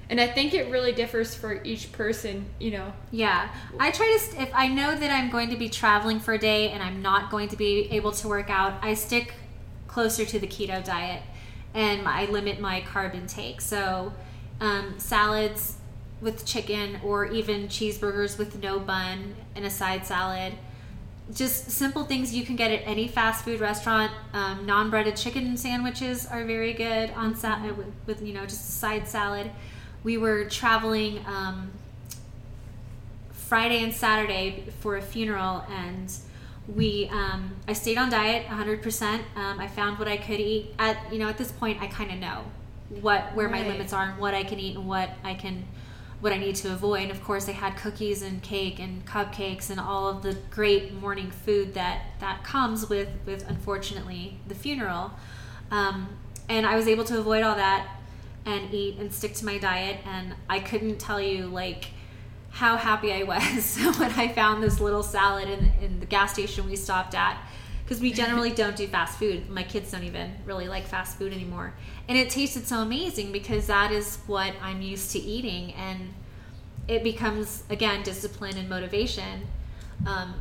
And 0.08 0.20
I 0.20 0.28
think 0.28 0.54
it 0.54 0.70
really 0.70 0.92
differs 0.92 1.34
for 1.34 1.62
each 1.64 1.90
person, 1.90 2.46
you 2.60 2.70
know. 2.70 2.92
Yeah, 3.10 3.48
I 3.80 3.90
try 3.90 4.12
to. 4.12 4.18
St- 4.18 4.42
if 4.42 4.54
I 4.54 4.68
know 4.68 4.94
that 4.94 5.10
I'm 5.10 5.30
going 5.30 5.50
to 5.50 5.56
be 5.56 5.68
traveling 5.68 6.20
for 6.20 6.34
a 6.34 6.38
day 6.38 6.70
and 6.70 6.82
I'm 6.82 7.02
not 7.02 7.30
going 7.30 7.48
to 7.48 7.56
be 7.56 7.88
able 7.90 8.12
to 8.12 8.28
work 8.28 8.48
out, 8.48 8.74
I 8.82 8.94
stick 8.94 9.34
closer 9.88 10.24
to 10.24 10.38
the 10.38 10.46
keto 10.46 10.84
diet, 10.84 11.22
and 11.74 12.06
I 12.06 12.26
limit 12.26 12.60
my 12.60 12.82
carb 12.82 13.14
intake. 13.14 13.60
So, 13.60 14.12
um, 14.60 14.94
salads 14.98 15.76
with 16.20 16.46
chicken, 16.46 17.00
or 17.02 17.26
even 17.26 17.66
cheeseburgers 17.66 18.38
with 18.38 18.62
no 18.62 18.78
bun 18.78 19.34
and 19.56 19.64
a 19.64 19.70
side 19.70 20.06
salad. 20.06 20.52
Just 21.34 21.70
simple 21.70 22.04
things 22.04 22.32
you 22.34 22.44
can 22.44 22.54
get 22.54 22.70
at 22.70 22.82
any 22.86 23.08
fast 23.08 23.44
food 23.44 23.60
restaurant. 23.60 24.12
Um, 24.32 24.64
non-breaded 24.64 25.16
chicken 25.16 25.56
sandwiches 25.56 26.26
are 26.26 26.44
very 26.44 26.72
good 26.72 27.10
on 27.16 27.34
sa- 27.34 27.56
uh, 27.56 27.74
with, 27.74 27.92
with 28.06 28.22
you 28.22 28.32
know 28.32 28.42
just 28.42 28.68
a 28.68 28.72
side 28.72 29.08
salad. 29.08 29.50
We 30.04 30.18
were 30.18 30.44
traveling. 30.44 31.24
Um, 31.26 31.72
Friday 33.46 33.84
and 33.84 33.94
Saturday 33.94 34.64
for 34.80 34.96
a 34.96 35.02
funeral, 35.02 35.64
and 35.70 36.12
we 36.74 37.08
um, 37.12 37.52
I 37.68 37.74
stayed 37.74 37.96
on 37.96 38.10
diet 38.10 38.46
100%. 38.46 39.20
Um, 39.36 39.60
I 39.60 39.68
found 39.68 40.00
what 40.00 40.08
I 40.08 40.16
could 40.16 40.40
eat. 40.40 40.74
At 40.80 41.12
you 41.12 41.20
know 41.20 41.28
at 41.28 41.38
this 41.38 41.52
point, 41.52 41.80
I 41.80 41.86
kind 41.86 42.10
of 42.10 42.18
know 42.18 42.44
what 43.00 43.34
where 43.36 43.48
my 43.48 43.66
limits 43.66 43.92
are 43.92 44.10
and 44.10 44.18
what 44.18 44.34
I 44.34 44.42
can 44.42 44.58
eat 44.58 44.76
and 44.76 44.88
what 44.88 45.10
I 45.22 45.34
can 45.34 45.64
what 46.26 46.32
I 46.32 46.38
need 46.38 46.56
to 46.56 46.72
avoid. 46.72 47.02
And 47.02 47.12
of 47.12 47.22
course, 47.22 47.44
they 47.44 47.52
had 47.52 47.76
cookies 47.76 48.20
and 48.20 48.42
cake 48.42 48.80
and 48.80 49.06
cupcakes 49.06 49.70
and 49.70 49.78
all 49.78 50.08
of 50.08 50.24
the 50.24 50.36
great 50.50 50.92
morning 50.92 51.30
food 51.30 51.74
that 51.74 52.02
that 52.18 52.42
comes 52.42 52.88
with 52.88 53.08
with 53.26 53.48
unfortunately 53.48 54.40
the 54.48 54.56
funeral. 54.56 55.12
Um, 55.70 56.08
and 56.48 56.66
I 56.66 56.74
was 56.74 56.88
able 56.88 57.04
to 57.04 57.18
avoid 57.20 57.44
all 57.44 57.54
that 57.54 57.86
and 58.44 58.74
eat 58.74 58.98
and 58.98 59.14
stick 59.14 59.34
to 59.34 59.44
my 59.44 59.58
diet. 59.58 60.00
And 60.04 60.34
I 60.50 60.58
couldn't 60.58 60.98
tell 60.98 61.20
you 61.20 61.46
like 61.46 61.90
how 62.50 62.76
happy 62.76 63.12
I 63.12 63.22
was 63.22 63.76
when 63.96 64.10
I 64.10 64.26
found 64.26 64.64
this 64.64 64.80
little 64.80 65.04
salad 65.04 65.48
in, 65.48 65.70
in 65.80 66.00
the 66.00 66.06
gas 66.06 66.32
station 66.32 66.68
we 66.68 66.74
stopped 66.74 67.14
at. 67.14 67.38
Because 67.86 68.02
we 68.02 68.10
generally 68.12 68.50
don't 68.50 68.74
do 68.74 68.88
fast 68.88 69.16
food. 69.16 69.48
My 69.48 69.62
kids 69.62 69.92
don't 69.92 70.02
even 70.02 70.34
really 70.44 70.66
like 70.66 70.84
fast 70.88 71.18
food 71.18 71.32
anymore. 71.32 71.72
And 72.08 72.18
it 72.18 72.30
tasted 72.30 72.66
so 72.66 72.80
amazing 72.80 73.30
because 73.30 73.68
that 73.68 73.92
is 73.92 74.18
what 74.26 74.54
I'm 74.60 74.82
used 74.82 75.12
to 75.12 75.20
eating. 75.20 75.72
And 75.74 76.12
it 76.88 77.04
becomes, 77.04 77.62
again, 77.70 78.02
discipline 78.02 78.56
and 78.56 78.68
motivation. 78.68 79.46
Um, 80.04 80.34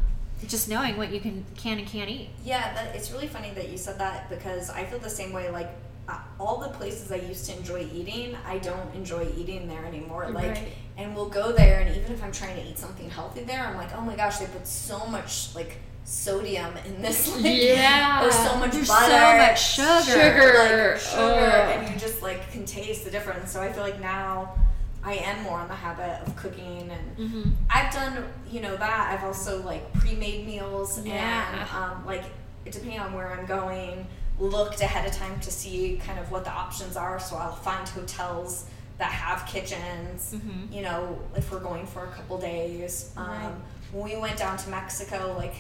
just 0.47 0.67
knowing 0.67 0.97
what 0.97 1.12
you 1.12 1.19
can 1.19 1.45
can 1.55 1.77
and 1.77 1.88
can't 1.88 2.10
eat. 2.10 2.29
Yeah, 2.43 2.73
that, 2.73 2.95
it's 2.95 3.12
really 3.12 3.27
funny 3.27 3.51
that 3.51 3.69
you 3.69 3.77
said 3.77 3.99
that 3.99 4.27
because 4.27 4.71
I 4.71 4.84
feel 4.86 4.97
the 4.97 5.10
same 5.10 5.31
way. 5.31 5.51
Like 5.51 5.69
uh, 6.10 6.19
all 6.39 6.58
the 6.60 6.69
places 6.69 7.12
I 7.12 7.17
used 7.17 7.45
to 7.49 7.55
enjoy 7.58 7.88
eating, 7.93 8.36
I 8.43 8.58
don't 8.58 8.93
enjoy 8.95 9.27
eating 9.38 9.67
there 9.67 9.86
anymore. 9.86 10.29
Like, 10.31 10.47
Right. 10.47 10.73
and 10.97 11.15
we'll 11.15 11.29
go 11.29 11.51
there, 11.51 11.79
and 11.81 11.95
even 11.95 12.12
if 12.12 12.23
I'm 12.23 12.31
trying 12.31 12.55
to 12.58 12.67
eat 12.67 12.77
something 12.79 13.10
healthy 13.10 13.43
there, 13.43 13.65
I'm 13.65 13.77
like, 13.77 13.95
oh 13.95 14.01
my 14.01 14.15
gosh, 14.15 14.38
they 14.38 14.47
put 14.47 14.67
so 14.67 15.05
much 15.05 15.53
like 15.55 15.77
sodium 16.06 16.78
in 16.86 17.02
this, 17.02 17.36
like, 17.41 17.44
Yeah. 17.46 18.26
or 18.26 18.32
so 18.32 18.56
much 18.58 18.72
There's 18.72 18.88
butter, 18.88 19.12
so 19.12 19.38
much 19.38 19.62
sugar. 19.74 20.22
Sugar. 20.22 20.91
like, 20.91 21.00
sugar, 21.02 21.22
Ugh. 21.22 21.78
and 21.84 21.94
you 21.94 22.00
just 22.00 22.22
like 22.22 22.50
can 22.52 22.63
taste 22.65 23.04
the 23.04 23.12
difference. 23.12 23.52
So 23.52 23.62
I 23.62 23.72
feel 23.74 23.84
like 23.84 24.00
now 24.00 24.56
I 25.04 25.15
am 25.15 25.44
more 25.44 25.62
in 25.62 25.68
the 25.68 25.76
habit 25.76 26.22
of 26.26 26.36
cooking 26.36 26.89
and. 26.91 27.18
Mm-hmm. 27.18 27.50
I've 27.70 27.91
done, 27.94 28.24
you 28.50 28.62
know, 28.62 28.76
that. 28.78 29.12
I've 29.18 29.24
also 29.26 29.62
like 29.63 29.91
pre-made 29.94 30.46
meals 30.46 31.04
Yeah. 31.06 31.52
and 31.52 31.70
um, 32.00 32.06
like 32.06 32.24
depending 32.65 33.00
on 33.00 33.13
where 33.13 33.32
I'm 33.32 33.46
going, 33.46 34.08
looked 34.39 34.82
ahead 34.82 35.08
of 35.08 35.13
time 35.13 35.39
to 35.41 35.52
see 35.52 36.00
kind 36.06 36.20
of 36.20 36.32
what 36.32 36.44
the 36.46 36.52
options 36.52 36.96
are. 36.98 37.20
So 37.20 37.36
I'll 37.36 37.56
find 37.56 37.88
hotels 37.88 38.65
that 38.98 39.12
have 39.12 39.46
kitchens. 39.48 40.34
Mhm. 40.36 40.72
You 40.74 40.82
know, 40.84 41.20
if 41.36 41.52
we're 41.52 41.60
going 41.60 41.86
for 41.88 42.06
a 42.06 42.12
couple 42.12 42.38
days. 42.38 43.12
Um, 43.18 43.28
Right. 43.28 43.52
When 43.91 44.04
we 44.04 44.18
went 44.18 44.38
down 44.38 44.58
to 44.58 44.70
Mexico, 44.70 45.36
like 45.38 45.54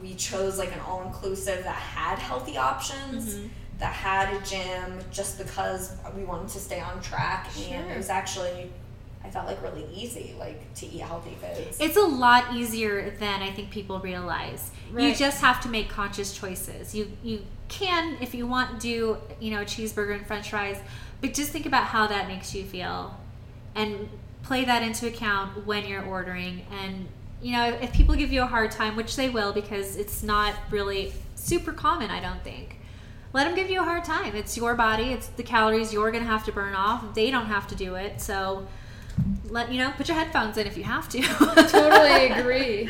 we 0.00 0.14
chose 0.14 0.58
like 0.58 0.72
an 0.72 0.80
all-inclusive 0.80 1.64
that 1.64 1.76
had 1.76 2.18
healthy 2.18 2.56
options. 2.56 3.34
Mhm. 3.36 3.48
That 3.78 3.92
had 3.92 4.32
a 4.34 4.40
gym 4.44 5.00
just 5.10 5.36
because 5.36 5.92
we 6.16 6.22
wanted 6.24 6.48
to 6.50 6.60
stay 6.60 6.80
on 6.80 7.00
track, 7.02 7.46
and 7.56 7.84
Sure. 7.84 7.92
it 7.92 7.96
was 7.96 8.08
actually 8.08 8.70
I 9.26 9.30
felt 9.30 9.46
like 9.46 9.62
really 9.62 9.86
easy, 9.90 10.34
like 10.38 10.72
to 10.74 10.86
eat 10.86 11.00
healthy 11.00 11.34
foods. 11.40 11.78
It's 11.80 11.96
a 11.96 12.02
lot 12.02 12.54
easier 12.54 13.08
than 13.18 13.40
I 13.40 13.50
think 13.52 13.70
people 13.70 13.98
realize. 13.98 14.70
You 14.94 15.14
just 15.14 15.40
have 15.40 15.62
to 15.62 15.68
make 15.70 15.88
conscious 15.88 16.36
choices. 16.36 16.94
You 16.94 17.10
you 17.22 17.46
can, 17.68 18.18
if 18.20 18.34
you 18.34 18.46
want, 18.46 18.80
do 18.80 19.16
you 19.40 19.50
know 19.50 19.62
a 19.62 19.64
cheeseburger 19.64 20.14
and 20.18 20.26
French 20.26 20.50
fries, 20.50 20.76
but 21.22 21.32
just 21.32 21.50
think 21.52 21.64
about 21.64 21.84
how 21.84 22.06
that 22.06 22.28
makes 22.28 22.54
you 22.54 22.64
feel, 22.64 23.16
and 23.74 24.10
play 24.42 24.62
that 24.66 24.82
into 24.82 25.06
account 25.06 25.66
when 25.66 25.86
you're 25.86 26.04
ordering. 26.04 26.66
And 26.70 27.08
you 27.44 27.52
know, 27.52 27.66
if 27.66 27.92
people 27.92 28.14
give 28.14 28.32
you 28.32 28.40
a 28.40 28.46
hard 28.46 28.70
time, 28.70 28.96
which 28.96 29.16
they 29.16 29.28
will, 29.28 29.52
because 29.52 29.96
it's 29.96 30.22
not 30.22 30.54
really 30.70 31.12
super 31.34 31.72
common, 31.72 32.10
I 32.10 32.18
don't 32.18 32.42
think. 32.42 32.80
Let 33.34 33.44
them 33.44 33.54
give 33.54 33.68
you 33.68 33.82
a 33.82 33.84
hard 33.84 34.02
time. 34.02 34.34
It's 34.34 34.56
your 34.56 34.74
body. 34.74 35.12
It's 35.12 35.26
the 35.26 35.42
calories 35.42 35.92
you're 35.92 36.10
going 36.10 36.24
to 36.24 36.30
have 36.30 36.46
to 36.46 36.52
burn 36.52 36.74
off. 36.74 37.14
They 37.14 37.30
don't 37.30 37.44
have 37.44 37.66
to 37.68 37.74
do 37.74 37.96
it. 37.96 38.22
So, 38.22 38.66
let 39.50 39.70
you 39.70 39.76
know. 39.76 39.90
Put 39.90 40.08
your 40.08 40.16
headphones 40.16 40.56
in 40.56 40.66
if 40.66 40.78
you 40.78 40.84
have 40.84 41.06
to. 41.10 41.20
Totally 41.20 42.28
agree. 42.32 42.88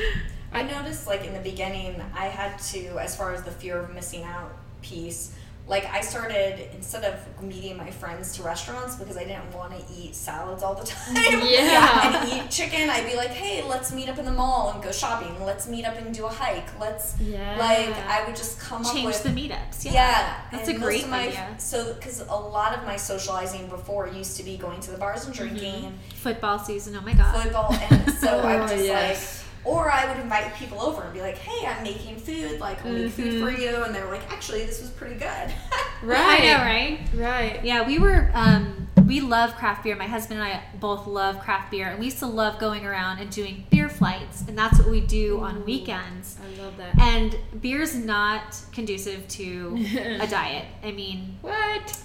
I 0.53 0.63
noticed, 0.63 1.09
like 1.09 1.25
in 1.25 1.35
the 1.35 1.41
beginning, 1.41 2.01
I 2.15 2.27
had 2.27 2.57
to, 2.61 3.01
as 3.01 3.17
far 3.17 3.35
as 3.35 3.43
the 3.43 3.51
fear 3.51 3.81
of 3.81 3.93
missing 3.93 4.23
out 4.23 4.57
piece, 4.83 5.35
like 5.67 5.87
I 5.87 6.03
started 6.03 6.69
instead 6.75 7.05
of 7.05 7.43
meeting 7.43 7.77
my 7.79 7.91
friends 7.91 8.37
to 8.37 8.43
restaurants 8.43 8.97
because 8.97 9.17
I 9.17 9.25
didn't 9.25 9.51
want 9.55 9.73
to 9.73 9.83
eat 9.95 10.15
salads 10.15 10.63
all 10.63 10.75
the 10.75 10.85
time. 10.87 11.15
Yeah. 11.43 12.23
and 12.23 12.29
eat 12.33 12.51
chicken. 12.51 12.91
I'd 12.91 13.07
be 13.07 13.17
like, 13.17 13.31
hey, 13.31 13.63
let's 13.67 13.91
meet 13.93 14.09
up 14.11 14.19
in 14.19 14.27
the 14.27 14.31
mall 14.33 14.71
and 14.73 14.83
go 14.83 14.93
shopping. 14.93 15.43
Let's 15.43 15.67
meet 15.67 15.87
up 15.87 15.97
and 15.97 16.15
do 16.15 16.27
a 16.27 16.29
hike. 16.29 16.79
Let's 16.79 17.19
Yeah. 17.19 17.57
like 17.59 17.97
I 18.07 18.25
would 18.27 18.37
just 18.37 18.61
come 18.61 18.85
up 18.85 18.93
Change 18.93 19.07
with 19.07 19.23
the 19.23 19.31
meetups. 19.31 19.87
Yeah, 19.87 19.93
yeah, 19.95 20.41
that's 20.53 20.69
and 20.69 20.77
a 20.77 20.81
great 20.81 21.09
my, 21.09 21.29
idea. 21.29 21.55
So, 21.59 21.95
because 21.95 22.21
a 22.21 22.27
lot 22.35 22.77
of 22.77 22.85
my 22.85 22.97
socializing 22.97 23.69
before 23.69 24.07
used 24.09 24.37
to 24.37 24.43
be 24.43 24.59
going 24.59 24.81
to 24.81 24.91
the 24.91 24.99
bars 24.99 25.21
Mm-hmm. 25.25 25.43
and 25.43 25.59
drinking, 25.59 25.99
Football 26.17 26.59
season. 26.59 26.95
Oh 26.97 27.01
my 27.01 27.15
god. 27.15 27.43
football, 27.43 27.73
and 27.73 28.11
so 28.13 28.39
I 28.41 28.57
would 28.61 28.65
Oh, 28.65 28.69
just 28.69 28.85
yes. 28.85 29.39
like, 29.39 29.44
or 29.65 29.91
I 29.91 30.07
would 30.07 30.21
invite 30.23 30.55
people 30.55 30.81
over 30.81 31.03
and 31.03 31.13
be 31.15 31.21
like, 31.21 31.39
"Hey, 31.39 31.67
I'm 31.67 31.83
making 31.83 32.17
food. 32.17 32.61
Like, 32.61 32.85
I'll 32.85 32.93
make 32.93 33.13
food 33.13 33.41
for 33.41 33.51
Mm-hmm. 33.51 33.63
you," 33.63 33.83
and 33.85 33.95
they 33.95 34.03
were 34.03 34.11
like, 34.11 34.31
"Actually, 34.33 34.65
this 34.67 34.81
was 34.81 34.91
pretty 34.91 35.17
good." 35.17 35.53
Right. 36.03 36.19
I 36.43 36.45
know, 36.45 36.59
right? 36.59 37.01
Right. 37.15 37.65
Yeah, 37.65 37.87
we 37.87 37.99
were. 37.99 38.31
Um, 38.35 38.89
we 39.07 39.21
love 39.21 39.55
craft 39.57 39.85
beer. 39.85 39.97
My 39.97 40.07
husband 40.07 40.39
and 40.39 40.47
I 40.47 40.63
both 40.79 41.07
love 41.07 41.41
craft 41.41 41.71
beer, 41.71 41.89
and 41.89 41.99
we 41.99 42.07
used 42.07 42.19
to 42.19 42.27
love 42.27 42.59
going 42.59 42.85
around 42.85 43.21
and 43.21 43.31
doing 43.31 43.65
beer 43.71 43.89
flights, 43.89 44.43
and 44.47 44.57
that's 44.59 44.79
what 44.79 44.91
we 44.91 45.01
do 45.01 45.41
on 45.41 45.65
weekends. 45.65 46.37
I 46.45 46.63
love 46.63 46.77
that. 46.77 46.99
And 47.01 47.35
beer's 47.63 47.95
not 47.95 48.61
conducive 48.73 49.27
to 49.29 49.79
a 50.21 50.27
diet. 50.31 50.67
I 50.83 50.91
mean, 50.93 51.39
What? 51.41 51.99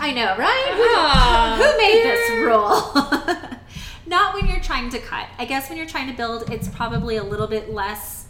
I 0.00 0.10
know, 0.12 0.34
right? 0.36 0.66
Ah, 0.96 1.54
Who, 1.56 1.62
who 1.62 1.78
made 1.78 2.02
beer. 2.02 2.14
this 2.16 2.30
rule? 2.40 3.58
Not 4.06 4.34
when 4.34 4.46
you're 4.46 4.60
trying 4.60 4.90
to 4.90 4.98
cut. 4.98 5.28
I 5.38 5.44
guess 5.44 5.68
when 5.68 5.78
you're 5.78 5.86
trying 5.86 6.08
to 6.08 6.16
build, 6.16 6.50
it's 6.50 6.68
probably 6.68 7.16
a 7.16 7.24
little 7.24 7.46
bit 7.46 7.70
less 7.70 8.26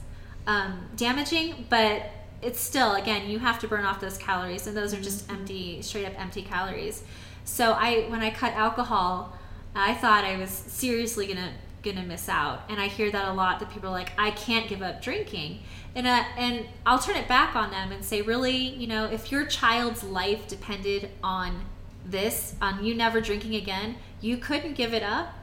um, 0.47 0.89
damaging, 0.97 1.67
but 1.69 2.11
it's 2.43 2.61
still, 2.61 2.95
again, 2.95 3.29
you 3.29 3.39
have 3.39 3.59
to 3.61 3.69
burn 3.69 3.85
off 3.85 4.01
those 4.01 4.19
calories, 4.19 4.67
and 4.67 4.77
those 4.77 4.93
are 4.93 5.01
just 5.01 5.31
empty, 5.31 5.81
straight 5.83 6.05
up 6.05 6.13
empty 6.21 6.43
calories. 6.43 7.03
So 7.45 7.73
I, 7.73 8.03
when 8.09 8.21
I 8.21 8.31
cut 8.31 8.53
alcohol, 8.55 9.37
I 9.75 9.95
thought 9.95 10.25
I 10.25 10.37
was 10.37 10.51
seriously 10.51 11.27
gonna 11.27 11.53
gonna 11.83 12.03
miss 12.03 12.29
out, 12.31 12.63
and 12.71 12.81
I 12.81 12.87
hear 12.87 13.11
that 13.11 13.29
a 13.29 13.33
lot. 13.33 13.61
That 13.61 13.71
people 13.71 13.91
are 13.91 13.93
like, 13.93 14.13
I 14.17 14.31
can't 14.31 14.69
give 14.69 14.81
up 14.81 15.03
drinking, 15.03 15.61
and 15.95 16.07
uh, 16.07 16.25
and 16.39 16.67
I'll 16.87 16.99
turn 16.99 17.17
it 17.17 17.29
back 17.29 17.55
on 17.55 17.71
them 17.71 17.93
and 17.93 18.05
say, 18.05 18.23
really, 18.23 18.57
you 18.57 18.87
know, 18.87 19.05
if 19.05 19.31
your 19.31 19.45
child's 19.45 20.03
life 20.03 20.47
depended 20.49 21.11
on 21.23 21.67
this, 22.07 22.55
on 22.63 22.85
you 22.85 22.95
never 22.95 23.21
drinking 23.21 23.55
again, 23.57 23.97
you 24.21 24.37
couldn't 24.37 24.75
give 24.75 24.95
it 24.95 25.03
up. 25.03 25.35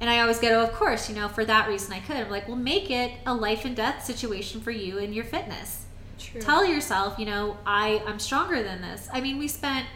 And 0.00 0.10
I 0.10 0.20
always 0.20 0.38
go, 0.38 0.62
of 0.62 0.72
course, 0.72 1.08
you 1.08 1.14
know, 1.14 1.28
for 1.28 1.44
that 1.44 1.68
reason 1.68 1.92
I 1.92 2.00
could. 2.00 2.16
I'm 2.16 2.30
like, 2.30 2.48
well, 2.48 2.56
make 2.56 2.90
it 2.90 3.12
a 3.24 3.34
life 3.34 3.64
and 3.64 3.74
death 3.74 4.04
situation 4.04 4.60
for 4.60 4.70
you 4.70 4.98
and 4.98 5.14
your 5.14 5.24
fitness. 5.24 5.86
True. 6.18 6.40
Tell 6.40 6.64
yourself, 6.64 7.18
you 7.18 7.26
know, 7.26 7.56
I 7.66 8.02
I'm 8.06 8.18
stronger 8.18 8.62
than 8.62 8.82
this. 8.82 9.08
I 9.12 9.20
mean, 9.20 9.38
we 9.38 9.48
spent 9.48 9.86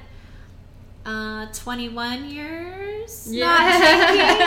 uh 1.05 1.47
21 1.53 2.29
years 2.29 3.25
drinking. 3.25 4.47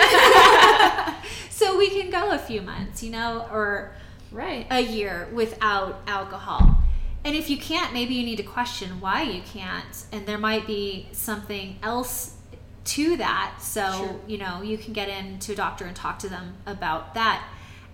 so 1.49 1.77
we 1.77 1.89
can 1.89 2.09
go 2.09 2.31
a 2.31 2.39
few 2.39 2.61
months, 2.61 3.03
you 3.03 3.11
know, 3.11 3.47
or 3.51 3.93
right. 4.31 4.67
a 4.69 4.81
year 4.81 5.27
without 5.33 6.01
alcohol. 6.07 6.77
And 7.23 7.35
if 7.35 7.49
you 7.49 7.57
can't, 7.57 7.93
maybe 7.93 8.15
you 8.15 8.23
need 8.23 8.37
to 8.37 8.43
question 8.43 8.99
why 8.99 9.21
you 9.23 9.41
can't. 9.41 10.05
And 10.11 10.25
there 10.25 10.39
might 10.39 10.65
be 10.65 11.07
something 11.11 11.77
else 11.83 12.35
to 12.83 13.17
that. 13.17 13.57
So, 13.61 13.91
Sure. 13.91 14.19
you 14.27 14.37
know, 14.37 14.61
you 14.61 14.77
can 14.77 14.93
get 14.93 15.09
into 15.09 15.53
a 15.53 15.55
doctor 15.55 15.85
and 15.85 15.95
talk 15.95 16.19
to 16.19 16.29
them 16.29 16.55
about 16.65 17.13
that. 17.13 17.43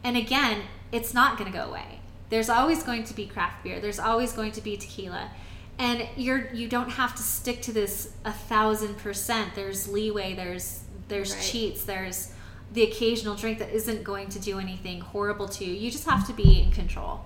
And 0.03 0.15
again, 0.17 0.63
it's 0.91 1.13
not 1.13 1.37
going 1.37 1.51
to 1.51 1.57
go 1.57 1.65
away. 1.65 1.99
There's 2.29 2.49
always 2.49 2.83
going 2.83 3.03
to 3.05 3.13
be 3.13 3.25
craft 3.25 3.63
beer. 3.63 3.79
There's 3.79 3.99
always 3.99 4.33
going 4.33 4.51
to 4.53 4.61
be 4.61 4.77
tequila. 4.77 5.29
And 5.79 6.07
you're 6.15 6.51
you 6.53 6.67
don't 6.67 6.89
have 6.89 7.15
to 7.15 7.21
stick 7.23 7.61
to 7.63 7.71
this 7.71 8.11
a 8.25 8.31
thousand 8.33 8.97
percent. 8.97 9.53
There's 9.55 9.87
leeway, 9.87 10.33
there's 10.33 10.81
there's 11.07 11.33
Right. 11.33 11.43
cheats, 11.43 11.83
there's 11.83 12.33
the 12.73 12.83
occasional 12.83 13.35
drink 13.35 13.59
that 13.59 13.69
isn't 13.69 14.03
going 14.03 14.27
to 14.29 14.39
do 14.39 14.59
anything 14.59 14.99
horrible 15.01 15.47
to 15.47 15.63
you. 15.65 15.73
You 15.73 15.89
just 15.91 16.05
have 16.05 16.25
to 16.27 16.33
be 16.33 16.61
in 16.61 16.71
control. 16.71 17.21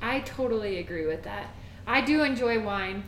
I 0.00 0.20
totally 0.20 0.78
agree 0.78 1.06
with 1.06 1.24
that. 1.24 1.46
I 1.86 2.00
do 2.02 2.22
enjoy 2.22 2.60
wine. 2.60 3.04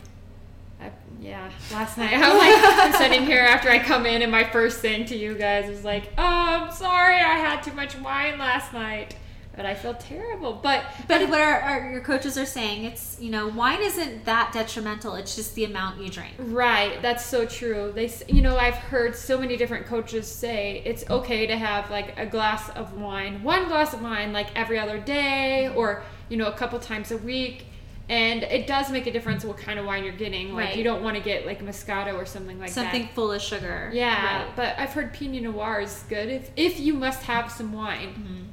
I, 0.81 0.91
yeah, 1.21 1.51
last 1.73 1.99
night 1.99 2.13
I'm 2.15 2.39
like 2.39 2.85
I'm 2.85 2.93
sitting 2.95 3.27
here 3.27 3.41
after 3.41 3.69
I 3.69 3.79
come 3.79 4.07
in 4.07 4.23
and 4.23 4.33
my 4.33 4.45
first 4.45 4.81
thing 4.81 5.05
to 5.07 5.17
you 5.17 5.35
guys 5.35 5.69
was 5.69 5.85
like, 5.85 6.13
"Oh, 6.17 6.25
I'm 6.25 6.73
sorry, 6.73 7.17
I 7.17 7.39
had 7.39 7.63
too 7.63 7.73
much 7.73 7.97
wine 7.97 8.39
last 8.39 8.73
night." 8.73 9.17
But 9.57 9.67
I 9.67 9.75
feel 9.75 9.95
terrible. 9.95 10.53
But 10.55 10.85
But 11.09 11.29
what 11.29 11.41
our, 11.41 11.61
our 11.61 11.91
your 11.91 12.01
coaches 12.01 12.39
are 12.39 12.47
saying, 12.47 12.85
it's 12.85 13.19
you 13.21 13.31
know, 13.31 13.49
wine 13.49 13.83
isn't 13.83 14.25
that 14.25 14.53
detrimental. 14.55 15.17
It's 15.17 15.35
just 15.37 15.55
the 15.55 15.65
amount 15.65 16.01
you 16.01 16.09
drink. 16.09 16.33
Right, 16.39 17.03
that's 17.03 17.27
so 17.27 17.45
true. 17.45 17.93
They, 17.95 18.11
you 18.29 18.43
know, 18.43 18.57
I've 18.57 18.77
heard 18.77 19.15
so 19.17 19.39
many 19.39 19.57
different 19.57 19.87
coaches 19.87 20.29
say 20.29 20.83
it's 20.87 21.05
okay 21.11 21.47
to 21.47 21.57
have 21.59 21.91
like 21.91 22.19
a 22.19 22.27
glass 22.27 22.71
of 22.71 22.95
wine, 22.95 23.43
one 23.43 23.69
glass 23.69 23.93
of 23.93 24.01
wine, 24.03 24.33
like 24.33 24.47
every 24.55 24.79
other 24.79 24.99
day, 24.99 25.69
or 25.75 26.05
you 26.29 26.37
know, 26.37 26.47
a 26.47 26.53
couple 26.53 26.79
times 26.79 27.11
a 27.11 27.19
week, 27.19 27.67
and 28.11 28.43
it 28.43 28.67
does 28.67 28.91
make 28.91 29.07
a 29.07 29.11
difference 29.13 29.45
what 29.45 29.57
kind 29.57 29.79
of 29.79 29.87
wine 29.87 30.03
you're 30.05 30.13
getting. 30.13 30.53
Like 30.53 30.67
Right. 30.71 30.77
you 30.77 30.85
don't 30.85 31.03
want 31.03 31.17
to 31.17 31.23
get 31.23 31.47
like 31.47 31.65
Moscato 31.65 32.15
or 32.15 32.27
something 32.27 32.59
like 32.59 32.69
Something 32.69 32.85
that. 32.85 32.97
Something 32.99 33.15
full 33.15 33.33
of 33.33 33.41
sugar. 33.41 33.91
Yeah, 33.95 34.43
Right. 34.43 34.57
but 34.57 34.75
I've 34.79 34.91
heard 34.93 35.13
Pinot 35.15 35.43
Noir 35.45 35.81
is 35.81 36.05
good 36.09 36.29
if 36.29 36.51
if 36.57 36.79
you 36.81 36.93
must 36.93 37.23
have 37.23 37.51
some 37.51 37.73
wine. 37.73 38.49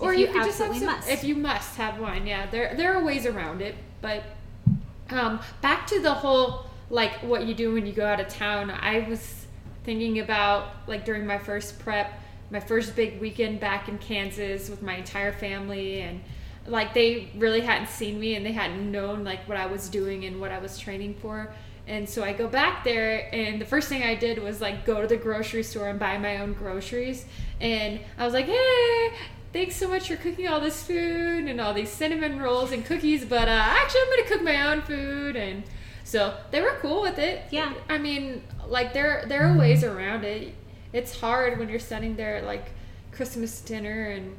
Or 0.00 0.12
Mm-hmm. 0.12 0.14
If 0.14 0.18
you, 0.20 0.26
you 0.26 0.32
could 0.32 0.44
just 0.44 0.58
have 0.60 0.70
absolutely 0.70 0.78
some, 0.86 0.96
must. 0.96 1.08
if 1.10 1.24
you 1.24 1.34
must 1.34 1.76
have 1.76 1.98
wine. 2.00 2.26
Yeah, 2.26 2.46
there 2.50 2.74
there 2.76 2.94
are 2.96 3.02
ways 3.04 3.26
around 3.26 3.60
it, 3.60 3.74
but 4.00 4.22
um, 5.10 5.40
back 5.60 5.86
to 5.88 6.00
the 6.00 6.14
whole 6.14 6.66
like 6.88 7.12
what 7.22 7.44
you 7.46 7.54
do 7.54 7.74
when 7.74 7.84
you 7.86 7.92
go 7.92 8.06
out 8.06 8.20
of 8.20 8.28
town. 8.28 8.70
I 8.70 9.00
was 9.08 9.46
thinking 9.84 10.20
about 10.20 10.68
like 10.86 11.04
during 11.04 11.26
my 11.26 11.38
first 11.38 11.78
prep, 11.80 12.12
my 12.52 12.60
first 12.60 12.94
big 12.94 13.20
weekend 13.20 13.58
back 13.58 13.88
in 13.88 13.98
Kansas 13.98 14.70
with 14.70 14.80
my 14.80 14.94
entire 14.96 15.32
family 15.32 16.02
and 16.02 16.20
like 16.66 16.94
they 16.94 17.30
really 17.36 17.60
hadn't 17.60 17.88
seen 17.88 18.20
me 18.20 18.34
and 18.34 18.46
they 18.46 18.52
hadn't 18.52 18.90
known 18.90 19.24
like 19.24 19.46
what 19.48 19.56
I 19.56 19.66
was 19.66 19.88
doing 19.88 20.24
and 20.24 20.40
what 20.40 20.52
I 20.52 20.58
was 20.58 20.78
training 20.78 21.14
for. 21.20 21.52
And 21.86 22.08
so 22.08 22.22
I 22.22 22.32
go 22.32 22.46
back 22.46 22.84
there 22.84 23.28
and 23.34 23.60
the 23.60 23.64
first 23.64 23.88
thing 23.88 24.02
I 24.02 24.14
did 24.14 24.40
was 24.40 24.60
like 24.60 24.84
go 24.84 25.02
to 25.02 25.08
the 25.08 25.16
grocery 25.16 25.64
store 25.64 25.88
and 25.88 25.98
buy 25.98 26.16
my 26.18 26.38
own 26.38 26.52
groceries. 26.52 27.26
And 27.60 28.00
I 28.16 28.24
was 28.24 28.34
like, 28.34 28.46
"Hey, 28.46 29.12
thanks 29.52 29.76
so 29.76 29.88
much 29.88 30.08
for 30.08 30.16
cooking 30.16 30.48
all 30.48 30.60
this 30.60 30.82
food 30.82 31.46
and 31.46 31.60
all 31.60 31.74
these 31.74 31.90
cinnamon 31.90 32.40
rolls 32.40 32.72
and 32.72 32.84
cookies, 32.84 33.24
but 33.24 33.48
uh, 33.48 33.50
actually 33.50 34.00
I'm 34.02 34.10
gonna 34.10 34.28
cook 34.28 34.42
my 34.42 34.72
own 34.72 34.82
food 34.82 35.36
and 35.36 35.64
so 36.04 36.36
they 36.50 36.60
were 36.60 36.76
cool 36.80 37.02
with 37.02 37.18
it. 37.18 37.42
Yeah. 37.50 37.72
I 37.88 37.98
mean, 37.98 38.42
like 38.68 38.92
there 38.92 39.24
there 39.26 39.46
are 39.46 39.56
ways 39.56 39.82
around 39.82 40.24
it. 40.24 40.54
It's 40.92 41.18
hard 41.18 41.58
when 41.58 41.68
you're 41.68 41.78
sitting 41.80 42.16
there 42.16 42.36
at 42.36 42.44
like 42.44 42.70
Christmas 43.12 43.60
dinner 43.60 44.10
and 44.10 44.36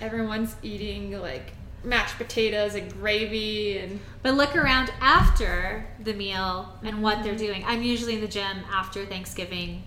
everyone's 0.00 0.56
eating 0.62 1.18
like 1.20 1.52
mashed 1.84 2.16
potatoes 2.16 2.74
and 2.74 2.92
gravy 2.92 3.78
and 3.78 4.00
But 4.22 4.34
look 4.34 4.54
around 4.56 4.92
after 5.00 5.86
the 6.02 6.12
meal 6.14 6.78
and 6.82 7.02
what 7.02 7.14
Mm-hmm. 7.18 7.24
they're 7.24 7.36
doing. 7.36 7.64
I'm 7.66 7.82
usually 7.82 8.14
in 8.14 8.20
the 8.20 8.28
gym 8.28 8.58
after 8.72 9.04
Thanksgiving 9.04 9.82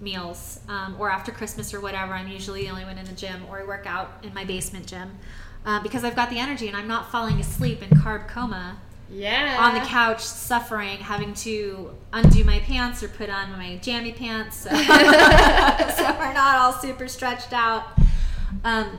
meals 0.00 0.60
um, 0.68 0.96
or 0.98 1.10
after 1.10 1.30
Christmas 1.32 1.72
or 1.72 1.80
whatever. 1.80 2.12
I'm 2.12 2.28
usually 2.28 2.64
the 2.64 2.70
only 2.70 2.84
one 2.84 2.98
in 2.98 3.04
the 3.06 3.12
gym 3.12 3.44
or 3.48 3.60
I 3.60 3.64
work 3.64 3.86
out 3.86 4.10
in 4.22 4.34
my 4.34 4.44
basement 4.44 4.86
gym 4.86 5.12
uh, 5.64 5.80
because 5.82 6.02
I've 6.04 6.16
got 6.16 6.28
the 6.28 6.38
energy 6.38 6.66
and 6.68 6.76
I'm 6.76 6.88
not 6.88 7.10
falling 7.12 7.38
asleep 7.40 7.82
in 7.82 7.88
carb 7.98 8.28
coma 8.28 8.78
yeah 9.14 9.58
on 9.60 9.74
the 9.74 9.80
couch 9.86 10.20
suffering, 10.22 10.96
having 10.96 11.34
to 11.34 11.90
undo 12.14 12.44
my 12.44 12.58
pants 12.60 13.02
or 13.02 13.08
put 13.08 13.28
on 13.28 13.52
my 13.52 13.76
jammy 13.76 14.10
pants 14.12 14.56
so, 14.56 14.70
so 14.70 14.76
we're 14.76 16.32
not 16.32 16.56
all 16.56 16.72
super 16.72 17.06
stretched 17.06 17.52
out. 17.52 17.84
Um, 18.64 18.98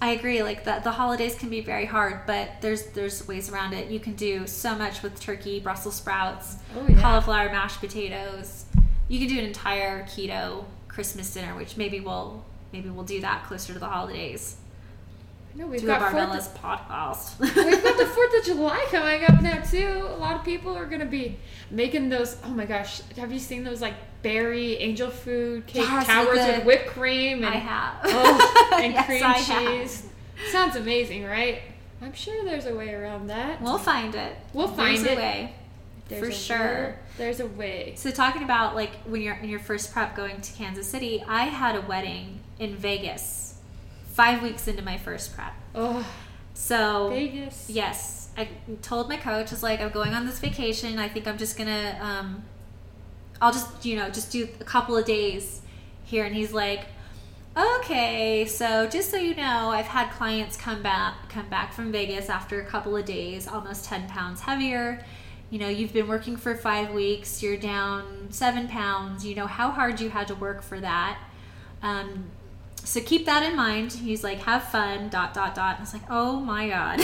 I 0.00 0.10
agree. 0.10 0.42
Like 0.42 0.64
the 0.64 0.80
the 0.84 0.90
holidays 0.90 1.34
can 1.34 1.48
be 1.48 1.60
very 1.62 1.86
hard, 1.86 2.20
but 2.26 2.50
there's 2.60 2.86
there's 2.88 3.26
ways 3.26 3.50
around 3.50 3.72
it. 3.72 3.90
You 3.90 3.98
can 4.00 4.14
do 4.14 4.46
so 4.46 4.74
much 4.74 5.02
with 5.02 5.18
turkey, 5.18 5.58
Brussels 5.60 5.94
sprouts, 5.96 6.56
Oh, 6.76 6.86
yeah. 6.86 7.00
cauliflower 7.00 7.48
mashed 7.50 7.80
potatoes. 7.80 8.66
You 9.08 9.18
can 9.20 9.28
do 9.28 9.38
an 9.38 9.46
entire 9.46 10.02
keto 10.04 10.64
Christmas 10.88 11.32
dinner, 11.32 11.54
which 11.56 11.76
maybe 11.76 12.00
we'll 12.00 12.44
maybe 12.72 12.90
we'll 12.90 13.04
do 13.04 13.20
that 13.22 13.44
closer 13.46 13.72
to 13.72 13.78
the 13.78 13.86
holidays. 13.86 14.56
No, 15.54 15.66
we've 15.66 15.80
Do 15.80 15.86
got 15.86 16.00
Barbella's 16.12 16.48
podcast. 16.48 17.38
We've 17.40 17.82
got 17.82 17.96
the 17.96 18.04
Fourth 18.04 18.38
of 18.38 18.44
July 18.44 18.86
coming 18.90 19.24
up 19.24 19.40
now 19.40 19.62
too. 19.62 20.06
A 20.10 20.18
lot 20.18 20.36
of 20.36 20.44
people 20.44 20.76
are 20.76 20.84
gonna 20.84 21.06
be 21.06 21.38
making 21.70 22.10
those. 22.10 22.36
Oh 22.44 22.50
my 22.50 22.66
gosh, 22.66 23.00
have 23.16 23.32
you 23.32 23.38
seen 23.38 23.64
those 23.64 23.80
like 23.80 23.94
berry 24.26 24.74
angel 24.78 25.08
food 25.10 25.64
cake 25.66 25.82
Yes, 25.82 26.06
towers 26.06 26.38
with 26.38 26.64
whipped 26.64 26.86
cream 26.88 27.38
and 27.44 27.46
I 27.46 27.58
have. 27.58 27.94
oh, 28.04 28.70
and 28.82 28.92
Yes, 28.92 29.06
cream 29.06 29.22
I 29.22 29.32
have. 29.34 29.66
cheese? 29.80 30.02
Sounds 30.50 30.74
amazing, 30.74 31.24
right? 31.24 31.62
I'm 32.02 32.12
sure 32.12 32.44
there's 32.44 32.66
a 32.66 32.74
way 32.74 32.92
around 32.92 33.28
that. 33.28 33.62
We'll 33.62 33.78
find 33.78 34.14
it. 34.16 34.36
We'll 34.52 34.66
There's 34.66 35.02
find 35.02 35.06
a 35.06 35.20
way. 35.20 35.54
There's 36.08 36.20
for 36.22 36.28
a 36.28 36.32
sure. 36.32 36.58
way- 36.58 36.94
There's 37.18 37.40
a 37.40 37.46
way. 37.46 37.94
So 37.96 38.10
talking 38.10 38.42
about 38.42 38.74
like 38.74 38.90
when 39.06 39.22
you're 39.22 39.34
in 39.36 39.48
your 39.48 39.60
first 39.60 39.92
prep 39.92 40.16
going 40.16 40.40
to 40.40 40.52
Kansas 40.54 40.86
City, 40.88 41.22
I 41.28 41.44
had 41.44 41.76
a 41.76 41.80
wedding 41.82 42.40
in 42.58 42.74
Vegas, 42.76 43.54
five 44.12 44.42
weeks 44.42 44.66
into 44.66 44.82
my 44.82 44.98
first 44.98 45.34
prep. 45.36 45.54
Oh, 45.74 46.04
So 46.52 47.10
Vegas. 47.10 47.70
yes, 47.70 48.28
I 48.36 48.48
told 48.82 49.08
my 49.08 49.16
coach, 49.16 49.48
I 49.48 49.54
was 49.54 49.62
like, 49.62 49.80
I'm 49.80 49.90
going 49.90 50.14
on 50.14 50.26
this 50.26 50.38
vacation. 50.40 50.98
I 50.98 51.08
think 51.08 51.26
I'm 51.28 51.38
just 51.38 51.56
gonna, 51.56 51.96
um, 52.00 52.42
I'll 53.40 53.52
just, 53.52 53.84
you 53.84 53.96
know, 53.96 54.08
just 54.08 54.32
do 54.32 54.48
a 54.60 54.64
couple 54.64 54.96
of 54.96 55.04
days 55.04 55.60
here. 56.04 56.24
And 56.24 56.34
he's 56.34 56.52
like, 56.52 56.86
okay, 57.56 58.44
so 58.46 58.86
just 58.86 59.10
so 59.10 59.16
you 59.16 59.34
know, 59.34 59.70
I've 59.70 59.86
had 59.86 60.10
clients 60.10 60.56
come 60.56 60.82
back, 60.82 61.28
come 61.28 61.48
back 61.48 61.72
from 61.72 61.90
Vegas 61.90 62.28
after 62.28 62.60
a 62.60 62.64
couple 62.64 62.96
of 62.96 63.04
days, 63.04 63.48
almost 63.48 63.84
10 63.86 64.08
pounds 64.08 64.40
heavier. 64.42 65.04
You 65.50 65.60
know, 65.60 65.68
you've 65.68 65.92
been 65.92 66.08
working 66.08 66.36
for 66.36 66.56
five 66.56 66.92
weeks, 66.92 67.42
you're 67.42 67.56
down 67.56 68.28
seven 68.30 68.68
pounds. 68.68 69.24
You 69.24 69.34
know 69.36 69.46
how 69.46 69.70
hard 69.70 70.00
you 70.00 70.10
had 70.10 70.28
to 70.28 70.34
work 70.34 70.62
for 70.62 70.80
that. 70.80 71.18
Um, 71.82 72.26
so 72.82 73.00
keep 73.00 73.26
that 73.26 73.42
in 73.42 73.56
mind. 73.56 73.92
He's 73.92 74.22
like, 74.22 74.38
have 74.40 74.64
fun, 74.64 75.08
dot, 75.08 75.34
dot, 75.34 75.54
dot. 75.54 75.70
And 75.72 75.78
I 75.78 75.80
was 75.80 75.92
like, 75.92 76.02
oh 76.10 76.38
my 76.40 76.68
God. 76.68 76.98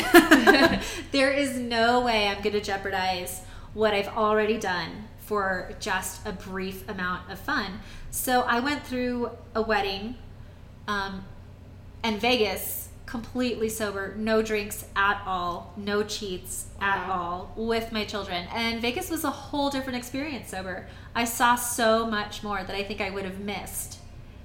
there 1.12 1.32
is 1.32 1.56
no 1.58 2.00
way 2.00 2.28
I'm 2.28 2.42
going 2.42 2.52
to 2.52 2.60
jeopardize 2.60 3.42
what 3.74 3.94
I've 3.94 4.08
already 4.08 4.58
done 4.58 5.08
for 5.18 5.72
just 5.80 6.26
a 6.26 6.32
brief 6.32 6.88
amount 6.88 7.30
of 7.30 7.38
fun. 7.38 7.80
So 8.10 8.42
I 8.42 8.60
went 8.60 8.84
through 8.84 9.30
a 9.54 9.62
wedding 9.62 10.16
um, 10.86 11.24
and 12.02 12.20
Vegas 12.20 12.88
completely 13.06 13.68
sober, 13.68 14.14
no 14.16 14.42
drinks 14.42 14.84
at 14.96 15.22
all, 15.26 15.72
no 15.76 16.02
cheats 16.02 16.66
at 16.80 17.08
all 17.08 17.52
with 17.56 17.92
my 17.92 18.04
children. 18.04 18.46
And 18.54 18.80
Vegas 18.80 19.10
was 19.10 19.24
a 19.24 19.30
whole 19.30 19.70
different 19.70 19.98
experience 19.98 20.50
sober. 20.50 20.86
I 21.14 21.24
saw 21.24 21.54
so 21.54 22.06
much 22.06 22.42
more 22.42 22.62
that 22.62 22.74
I 22.74 22.82
think 22.82 23.00
I 23.00 23.10
would 23.10 23.24
have 23.24 23.38
missed 23.38 23.98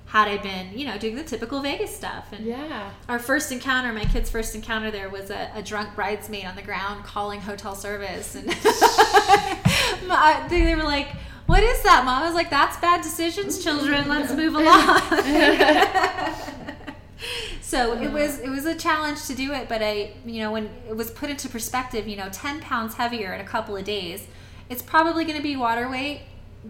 had 0.07 0.27
I 0.29 0.37
been, 0.37 0.77
you 0.77 0.85
know, 0.85 0.97
doing 0.97 1.15
the 1.15 1.23
typical 1.23 1.61
Vegas 1.61 1.95
stuff. 1.95 2.31
And 2.31 2.45
Yeah. 2.45 2.91
our 3.09 3.19
first 3.19 3.51
encounter, 3.51 3.91
my 3.91 4.05
kid's 4.05 4.29
first 4.29 4.55
encounter 4.55 4.89
there 4.89 5.09
was 5.09 5.29
a, 5.29 5.51
a 5.53 5.61
drunk 5.61 5.95
bridesmaid 5.95 6.45
on 6.45 6.55
the 6.55 6.61
ground 6.61 7.03
calling 7.03 7.41
hotel 7.41 7.75
service. 7.75 8.35
And 8.35 8.47
My- 10.07 10.45
they, 10.49 10.63
they 10.63 10.75
were 10.75 10.83
like, 10.83 11.09
What 11.45 11.61
is 11.61 11.83
that, 11.83 12.05
mom? 12.05 12.23
I 12.23 12.25
was 12.25 12.35
like, 12.35 12.49
That's 12.49 12.77
bad 12.77 13.01
decisions, 13.01 13.61
children. 13.61 14.07
Let's 14.07 14.33
move 14.33 14.55
along. 14.55 15.01
so 17.61 17.93
it 17.93 18.07
uh-huh. 18.07 18.13
was 18.13 18.39
it 18.39 18.49
was 18.49 18.65
a 18.65 18.75
challenge 18.75 19.25
to 19.25 19.35
do 19.35 19.51
it, 19.53 19.67
but 19.67 19.81
I 19.81 20.13
you 20.25 20.39
know, 20.39 20.53
when 20.53 20.69
it 20.87 20.95
was 20.95 21.11
put 21.11 21.29
into 21.29 21.49
perspective, 21.49 22.07
you 22.07 22.15
know, 22.15 22.29
ten 22.31 22.61
pounds 22.61 22.93
heavier 22.95 23.33
in 23.33 23.41
a 23.41 23.45
couple 23.45 23.75
of 23.75 23.83
days, 23.83 24.25
it's 24.69 24.81
probably 24.81 25.25
gonna 25.25 25.41
be 25.41 25.57
water 25.57 25.89
weight, 25.89 26.21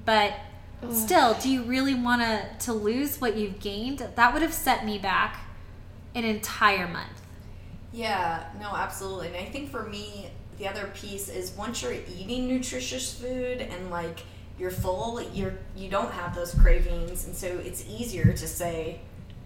but 0.05 0.33
still, 0.91 1.33
do 1.35 1.49
you 1.49 1.63
really 1.63 1.95
wanna 1.95 2.49
to 2.59 2.73
lose 2.73 3.19
what 3.19 3.35
you've 3.35 3.59
gained? 3.59 4.07
That 4.15 4.33
would 4.33 4.41
have 4.41 4.53
set 4.53 4.85
me 4.85 4.97
back 4.97 5.39
an 6.15 6.23
entire 6.23 6.87
month. 6.87 7.21
Yeah, 7.91 8.43
no, 8.59 8.69
absolutely. 8.75 9.27
And 9.27 9.37
I 9.37 9.45
think 9.45 9.69
for 9.71 9.83
me, 9.83 10.29
the 10.57 10.67
other 10.67 10.91
piece 10.93 11.29
is 11.29 11.51
once 11.51 11.81
you're 11.81 11.95
eating 12.17 12.47
nutritious 12.47 13.13
food 13.13 13.61
and 13.61 13.89
like 13.89 14.21
you're 14.59 14.71
full, 14.71 15.21
you're 15.33 15.53
you 15.75 15.89
don't 15.89 16.11
have 16.11 16.35
those 16.35 16.53
cravings, 16.55 17.25
and 17.25 17.35
so 17.35 17.47
it's 17.47 17.85
easier 17.87 18.33
to 18.33 18.47
say 18.47 18.99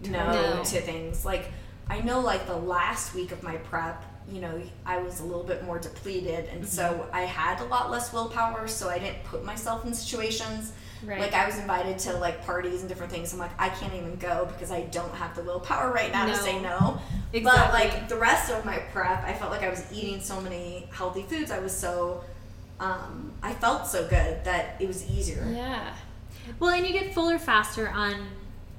no, 0.05 0.31
No. 0.31 0.63
to 0.63 0.81
things. 0.81 1.25
Like 1.25 1.51
I 1.89 1.99
know, 2.01 2.21
like 2.21 2.47
the 2.47 2.55
last 2.55 3.13
week 3.13 3.31
of 3.31 3.43
my 3.43 3.57
prep, 3.57 4.03
you 4.31 4.39
know, 4.39 4.61
I 4.85 4.99
was 4.99 5.19
a 5.19 5.23
little 5.23 5.43
bit 5.43 5.63
more 5.65 5.79
depleted, 5.79 6.45
and 6.53 6.67
so 6.67 6.83
mm-hmm. 6.83 7.15
I 7.15 7.21
had 7.21 7.59
a 7.59 7.65
lot 7.65 7.91
less 7.91 8.13
willpower, 8.13 8.67
so 8.67 8.89
I 8.89 8.99
didn't 8.99 9.23
put 9.25 9.43
myself 9.43 9.85
in 9.85 9.93
situations. 9.93 10.71
Right. 11.03 11.19
Like 11.19 11.33
I 11.33 11.45
was 11.45 11.57
invited 11.57 11.97
to 11.99 12.13
like 12.17 12.45
parties 12.45 12.81
and 12.81 12.89
different 12.89 13.11
things. 13.11 13.33
I'm 13.33 13.39
like, 13.39 13.51
I 13.59 13.69
can't 13.69 13.93
even 13.93 14.15
go 14.17 14.45
because 14.45 14.71
I 14.71 14.81
don't 14.83 15.13
have 15.15 15.35
the 15.35 15.43
willpower 15.43 15.91
right 15.91 16.11
now 16.11 16.27
No. 16.27 16.33
to 16.33 16.39
say 16.39 16.61
no. 16.61 17.01
But 17.33 17.73
like 17.73 18.07
the 18.07 18.17
rest 18.17 18.51
of 18.51 18.65
my 18.65 18.77
prep, 18.91 19.23
I 19.23 19.33
felt 19.33 19.51
like 19.51 19.63
I 19.63 19.69
was 19.69 19.83
eating 19.91 20.21
so 20.21 20.39
many 20.41 20.87
healthy 20.91 21.23
foods. 21.23 21.49
I 21.51 21.59
was 21.59 21.75
so, 21.75 22.23
um, 22.79 23.31
I 23.41 23.53
felt 23.53 23.87
so 23.87 24.07
good 24.07 24.43
that 24.43 24.75
it 24.79 24.87
was 24.87 25.09
easier. 25.09 25.47
Yeah. 25.51 25.93
Well, 26.59 26.71
and 26.73 26.85
you 26.85 26.93
get 26.93 27.13
fuller 27.13 27.39
faster 27.39 27.89
on 27.89 28.27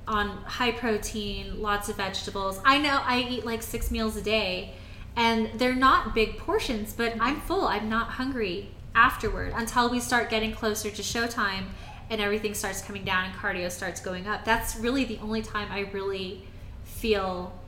on 0.09 0.29
high 0.45 0.73
protein, 0.73 1.63
lots 1.63 1.89
of 1.89 1.97
vegetables. 1.97 2.61
I 2.65 2.79
know 2.79 3.01
I 3.05 3.21
eat 3.21 3.47
like 3.47 3.63
six 3.63 3.91
meals 3.91 4.17
a 4.17 4.21
day, 4.23 4.75
and 5.17 5.49
they're 5.59 5.75
not 5.77 6.13
big 6.13 6.39
portions, 6.39 6.93
but 6.93 7.15
I'm 7.21 7.41
full. 7.43 7.67
I'm 7.69 7.89
not 7.89 8.11
hungry 8.11 8.71
afterward 8.97 9.53
until 9.55 9.89
we 9.89 10.01
start 10.01 10.29
getting 10.29 10.53
closer 10.53 10.91
to 10.91 11.03
showtime 11.03 11.67
and 12.13 12.21
everything 12.21 12.53
starts 12.53 12.83
coming 12.83 13.05
down 13.05 13.25
and 13.25 13.35
cardio 13.35 13.71
starts 13.71 13.99
going 13.99 14.29
up. 14.29 14.45
That's 14.45 14.77
really 14.77 15.05
the 15.05 15.19
only 15.23 15.41
time 15.41 15.69
I 15.73 15.91
really 15.93 16.45
feel 16.85 17.59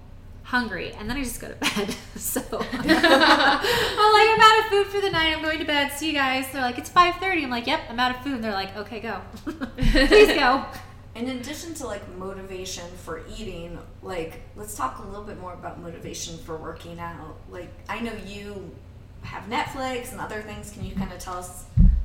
hungry 0.42 0.92
and 0.92 1.09
then 1.09 1.16
I 1.16 1.24
just 1.24 1.40
go 1.40 1.48
to 1.48 1.54
bed. 1.54 1.96
so 2.16 2.42
I'm 2.52 2.61
like 2.61 4.28
I'm 4.28 4.40
out 4.40 4.59
of 4.61 4.66
food 4.66 4.87
for 4.88 5.00
the 5.00 5.11
night. 5.11 5.35
I'm 5.35 5.42
going 5.42 5.59
to 5.59 5.64
bed. 5.64 5.92
See 5.92 6.09
you 6.09 6.12
guys. 6.12 6.44
They're 6.52 6.61
like 6.61 6.76
it's 6.76 6.90
5:30. 6.90 7.44
I'm 7.44 7.50
like, 7.50 7.66
"Yep, 7.66 7.80
I'm 7.88 7.98
out 7.98 8.14
of 8.14 8.22
food." 8.22 8.35
And 8.35 8.44
they're 8.44 8.52
like, 8.52 8.76
"Okay, 8.76 9.00
go." 9.00 9.22
Please 9.76 10.38
go. 10.38 10.66
In 11.14 11.28
addition 11.28 11.72
to 11.74 11.87
like 11.87 12.07
motivation 12.18 12.85
for 13.02 13.22
eating, 13.38 13.78
like 14.02 14.42
let's 14.57 14.76
talk 14.76 14.98
a 14.98 15.09
little 15.09 15.24
bit 15.24 15.40
more 15.40 15.54
about 15.54 15.80
motivation 15.80 16.37
for 16.37 16.59
working 16.59 17.00
out. 17.00 17.37
Like 17.50 17.70
I 17.88 18.00
know 18.00 18.12
you 18.26 18.70
have 19.22 19.44
Netflix 19.44 20.12
and 20.12 20.20
other 20.20 20.42
things. 20.42 20.70
Can 20.70 20.85
you 20.85 20.94
kind 20.94 21.11
of 21.11 21.18
tell 21.18 21.38
us 21.38 21.64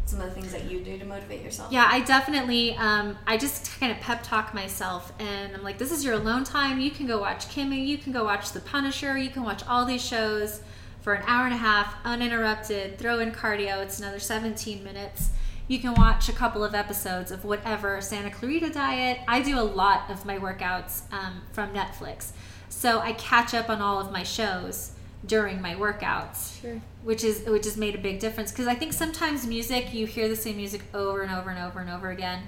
some 0.09 0.21
of 0.21 0.27
the 0.27 0.33
things 0.33 0.51
that 0.51 0.69
you 0.69 0.79
do 0.79 0.97
to 0.97 1.05
motivate 1.05 1.43
yourself? 1.43 1.71
Yeah, 1.71 1.87
I 1.89 2.01
definitely. 2.01 2.75
Um, 2.75 3.17
I 3.27 3.37
just 3.37 3.79
kind 3.79 3.91
of 3.91 3.99
pep 3.99 4.23
talk 4.23 4.53
myself, 4.53 5.13
and 5.19 5.55
I'm 5.55 5.63
like, 5.63 5.77
"This 5.77 5.91
is 5.91 6.03
your 6.03 6.15
alone 6.15 6.43
time. 6.43 6.79
You 6.79 6.91
can 6.91 7.05
go 7.05 7.19
watch 7.19 7.47
Kimmy. 7.47 7.85
You 7.85 7.97
can 7.97 8.11
go 8.11 8.23
watch 8.23 8.51
The 8.51 8.59
Punisher. 8.59 9.17
You 9.17 9.29
can 9.29 9.43
watch 9.43 9.61
all 9.67 9.85
these 9.85 10.03
shows 10.03 10.61
for 11.01 11.13
an 11.13 11.23
hour 11.27 11.45
and 11.45 11.53
a 11.53 11.57
half, 11.57 11.95
uninterrupted. 12.03 12.97
Throw 12.97 13.19
in 13.19 13.31
cardio. 13.31 13.81
It's 13.83 13.99
another 13.99 14.19
17 14.19 14.83
minutes. 14.83 15.29
You 15.67 15.79
can 15.79 15.93
watch 15.93 16.27
a 16.27 16.33
couple 16.33 16.63
of 16.63 16.73
episodes 16.73 17.31
of 17.31 17.45
whatever 17.45 18.01
Santa 18.01 18.31
Clarita 18.31 18.71
Diet. 18.71 19.19
I 19.27 19.41
do 19.41 19.59
a 19.59 19.61
lot 19.61 20.09
of 20.09 20.25
my 20.25 20.39
workouts 20.39 21.03
um, 21.13 21.43
from 21.51 21.73
Netflix, 21.73 22.31
so 22.69 22.99
I 22.99 23.13
catch 23.13 23.53
up 23.53 23.69
on 23.69 23.79
all 23.79 23.99
of 23.99 24.11
my 24.11 24.23
shows 24.23 24.93
during 25.25 25.61
my 25.61 25.75
workouts 25.75 26.61
Sure. 26.61 26.79
which 27.03 27.23
is 27.23 27.43
which 27.45 27.65
has 27.65 27.75
made 27.77 27.93
a 27.95 27.97
big 27.97 28.19
difference. 28.19 28.51
Because 28.51 28.67
I 28.67 28.75
think 28.75 28.93
sometimes 28.93 29.45
music 29.45 29.93
you 29.93 30.05
hear 30.07 30.27
the 30.29 30.35
same 30.35 30.57
music 30.57 30.81
over 30.93 31.21
and 31.21 31.31
over 31.31 31.49
and 31.49 31.59
over 31.59 31.79
and 31.79 31.89
over 31.89 32.09
again 32.09 32.43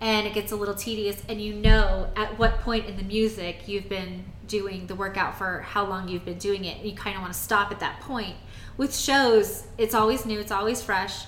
and 0.00 0.26
it 0.26 0.32
gets 0.34 0.50
a 0.52 0.56
little 0.56 0.74
tedious 0.74 1.22
and 1.28 1.40
you 1.40 1.54
know 1.54 2.10
at 2.16 2.38
what 2.38 2.60
point 2.60 2.86
in 2.86 2.96
the 2.96 3.02
music 3.02 3.68
you've 3.68 3.88
been 3.88 4.24
doing 4.48 4.86
the 4.86 4.94
workout 4.94 5.36
for 5.38 5.60
how 5.60 5.84
long 5.86 6.08
you've 6.08 6.24
been 6.24 6.38
doing 6.38 6.64
it. 6.64 6.84
You 6.84 6.94
kind 6.94 7.16
of 7.16 7.22
want 7.22 7.32
to 7.32 7.38
stop 7.38 7.70
at 7.70 7.80
that 7.80 8.00
point. 8.00 8.36
With 8.76 8.94
shows 8.96 9.64
it's 9.78 9.94
always 9.94 10.24
new 10.26 10.40
it's 10.40 10.52
always 10.52 10.82
fresh. 10.82 11.26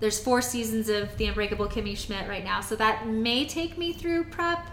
There's 0.00 0.18
four 0.18 0.40
seasons 0.40 0.88
of 0.88 1.14
the 1.18 1.26
unbreakable 1.26 1.68
kimmy 1.68 1.96
schmidt 1.96 2.26
right 2.28 2.44
now 2.44 2.62
so 2.62 2.74
that 2.76 3.06
may 3.06 3.46
take 3.46 3.76
me 3.76 3.92
through 3.92 4.24
prep. 4.24 4.66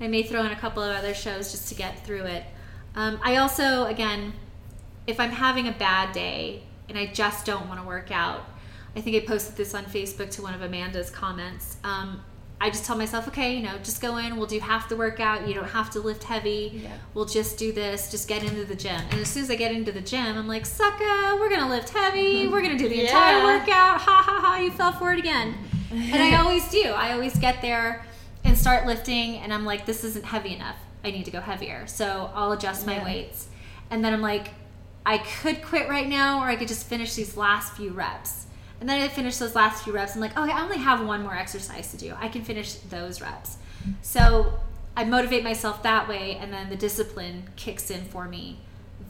I 0.00 0.08
may 0.08 0.24
throw 0.24 0.42
in 0.44 0.50
a 0.52 0.56
couple 0.56 0.82
of 0.82 0.94
other 0.94 1.14
shows 1.14 1.52
just 1.52 1.68
to 1.68 1.74
get 1.76 2.04
through 2.04 2.24
it. 2.24 2.44
Um, 2.96 3.18
i 3.22 3.36
also 3.36 3.84
again 3.84 4.32
if 5.06 5.20
I'm 5.20 5.30
having 5.30 5.68
a 5.68 5.72
bad 5.72 6.12
day 6.12 6.62
and 6.88 6.96
I 6.98 7.06
just 7.06 7.46
don't 7.46 7.68
want 7.68 7.80
to 7.80 7.86
work 7.86 8.10
out, 8.10 8.44
I 8.94 9.00
think 9.00 9.16
I 9.22 9.26
posted 9.26 9.56
this 9.56 9.74
on 9.74 9.84
Facebook 9.84 10.30
to 10.32 10.42
one 10.42 10.54
of 10.54 10.62
Amanda's 10.62 11.10
comments. 11.10 11.76
Um, 11.84 12.22
I 12.58 12.70
just 12.70 12.86
tell 12.86 12.96
myself, 12.96 13.28
okay, 13.28 13.54
you 13.54 13.62
know, 13.62 13.76
just 13.84 14.00
go 14.00 14.16
in, 14.16 14.38
we'll 14.38 14.46
do 14.46 14.58
half 14.60 14.88
the 14.88 14.96
workout. 14.96 15.46
You 15.46 15.52
don't 15.52 15.68
have 15.68 15.90
to 15.90 16.00
lift 16.00 16.24
heavy. 16.24 16.80
Yeah. 16.82 16.88
We'll 17.12 17.26
just 17.26 17.58
do 17.58 17.70
this, 17.70 18.10
just 18.10 18.26
get 18.28 18.42
into 18.42 18.64
the 18.64 18.74
gym. 18.74 18.98
And 19.10 19.20
as 19.20 19.28
soon 19.28 19.42
as 19.42 19.50
I 19.50 19.56
get 19.56 19.72
into 19.72 19.92
the 19.92 20.00
gym, 20.00 20.38
I'm 20.38 20.48
like, 20.48 20.64
sucker, 20.64 21.04
we're 21.38 21.50
going 21.50 21.60
to 21.60 21.68
lift 21.68 21.90
heavy. 21.90 22.48
We're 22.48 22.62
going 22.62 22.76
to 22.76 22.82
do 22.82 22.88
the 22.88 23.02
entire 23.02 23.44
workout. 23.44 24.00
Ha 24.00 24.22
ha 24.26 24.40
ha, 24.42 24.56
you 24.58 24.70
fell 24.70 24.92
for 24.92 25.12
it 25.12 25.18
again. 25.18 25.54
and 25.92 26.14
I 26.14 26.36
always 26.40 26.66
do. 26.70 26.84
I 26.84 27.12
always 27.12 27.38
get 27.38 27.60
there 27.60 28.06
and 28.44 28.56
start 28.56 28.86
lifting, 28.86 29.36
and 29.36 29.52
I'm 29.52 29.66
like, 29.66 29.84
this 29.84 30.02
isn't 30.04 30.24
heavy 30.24 30.54
enough. 30.54 30.76
I 31.04 31.10
need 31.10 31.26
to 31.26 31.30
go 31.30 31.40
heavier. 31.40 31.86
So 31.86 32.30
I'll 32.34 32.52
adjust 32.52 32.86
my 32.86 32.94
Yeah. 32.96 33.04
weights. 33.04 33.48
And 33.90 34.02
then 34.02 34.14
I'm 34.14 34.22
like, 34.22 34.48
I 35.06 35.18
could 35.18 35.62
quit 35.62 35.88
right 35.88 36.08
now, 36.08 36.40
or 36.40 36.46
I 36.46 36.56
could 36.56 36.66
just 36.66 36.86
finish 36.86 37.14
these 37.14 37.36
last 37.36 37.74
few 37.74 37.92
reps. 37.92 38.46
And 38.80 38.88
then 38.88 39.00
I 39.00 39.08
finish 39.08 39.36
those 39.36 39.54
last 39.54 39.84
few 39.84 39.92
reps. 39.92 40.16
I'm 40.16 40.20
like, 40.20 40.36
okay, 40.36 40.52
I 40.52 40.62
only 40.62 40.78
have 40.78 41.06
one 41.06 41.22
more 41.22 41.34
exercise 41.34 41.92
to 41.92 41.96
do. 41.96 42.14
I 42.18 42.28
can 42.28 42.42
finish 42.42 42.74
those 42.74 43.22
reps. 43.22 43.56
So 44.02 44.58
I 44.96 45.04
motivate 45.04 45.44
myself 45.44 45.82
that 45.84 46.08
way, 46.08 46.36
and 46.40 46.52
then 46.52 46.68
the 46.68 46.76
discipline 46.76 47.44
kicks 47.54 47.88
in 47.88 48.04
for 48.04 48.26
me 48.26 48.58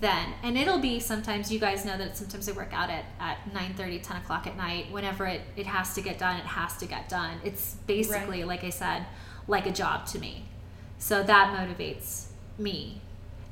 then. 0.01 0.35
And 0.43 0.59
it'll 0.59 0.79
be 0.79 1.01
sometimes, 1.01 1.51
you 1.51 1.59
guys 1.59 1.87
know 1.87 1.97
that 1.97 2.17
sometimes 2.17 2.47
I 2.47 2.53
work 2.53 2.75
out 2.75 2.91
at, 2.91 3.07
at 3.19 3.53
9 3.53 3.75
10 3.75 4.17
o'clock 4.19 4.47
at 4.47 4.57
night. 4.57 4.91
Whenever 4.91 5.25
it, 5.27 5.41
it 5.57 5.67
has 5.67 5.95
to 5.95 6.03
get 6.03 6.19
done, 6.19 6.37
it 6.37 6.45
has 6.45 6.77
to 6.77 6.87
get 6.87 7.09
done. 7.09 7.39
It's 7.43 7.77
basically, 7.87 8.45
like 8.45 8.65
I 8.65 8.71
said, 8.71 9.07
like 9.49 9.67
a 9.67 9.73
job 9.73 10.07
to 10.09 10.19
me. 10.19 10.45
So 10.99 11.23
that 11.23 11.57
motivates 11.57 12.27
me. 12.59 13.01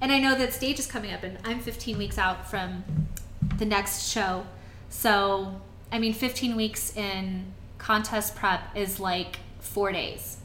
And 0.04 0.12
I 0.12 0.18
know 0.18 0.34
that 0.34 0.52
stage 0.52 0.78
is 0.78 0.86
coming 0.86 1.14
up, 1.14 1.22
and 1.22 1.38
I'm 1.44 1.60
15 1.60 1.96
weeks 1.96 2.18
out 2.18 2.50
from 2.50 2.84
the 3.56 3.64
next 3.64 4.06
show. 4.10 4.44
So, 4.90 5.62
I 5.90 5.98
mean, 5.98 6.12
15 6.12 6.56
weeks 6.56 6.94
in 6.94 7.46
contest 7.78 8.36
prep 8.36 8.76
is 8.76 9.00
like 9.00 9.38
four 9.60 9.92
days. 9.92 10.36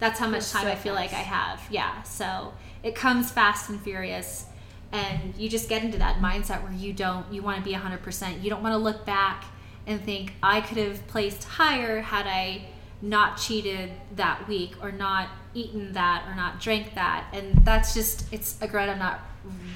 That's 0.00 0.18
how 0.18 0.26
much 0.26 0.50
time 0.50 0.64
so 0.64 0.68
I 0.68 0.74
feel 0.74 0.94
like 0.94 1.12
I 1.12 1.22
have. 1.22 1.62
Yeah. 1.70 2.02
So 2.02 2.54
it 2.82 2.96
comes 2.96 3.30
fast 3.30 3.70
and 3.70 3.80
furious. 3.80 4.46
and 4.90 5.32
you 5.36 5.48
just 5.48 5.68
get 5.68 5.84
into 5.84 5.98
that 5.98 6.16
mindset 6.16 6.64
where 6.64 6.72
you 6.72 6.92
don't 6.92 7.32
you 7.32 7.40
want 7.40 7.58
to 7.58 7.64
be 7.64 7.72
100% 7.72 8.42
you 8.42 8.50
don't 8.50 8.62
want 8.62 8.72
to 8.72 8.78
look 8.78 9.04
back 9.04 9.44
and 9.88 10.00
think 10.04 10.32
i 10.40 10.60
could 10.60 10.76
have 10.78 11.04
placed 11.08 11.42
higher 11.44 12.00
had 12.00 12.26
i 12.28 12.64
not 13.02 13.36
cheated 13.36 13.90
that 14.14 14.46
week 14.46 14.72
or 14.80 14.92
not 14.92 15.28
eaten 15.54 15.92
that 15.92 16.24
or 16.28 16.34
not 16.34 16.60
drank 16.60 16.94
that 16.94 17.26
and 17.32 17.64
that's 17.64 17.94
just 17.94 18.26
it's 18.32 18.60
a 18.60 18.66
regret 18.66 18.88
i'm 18.88 18.98
not 18.98 19.20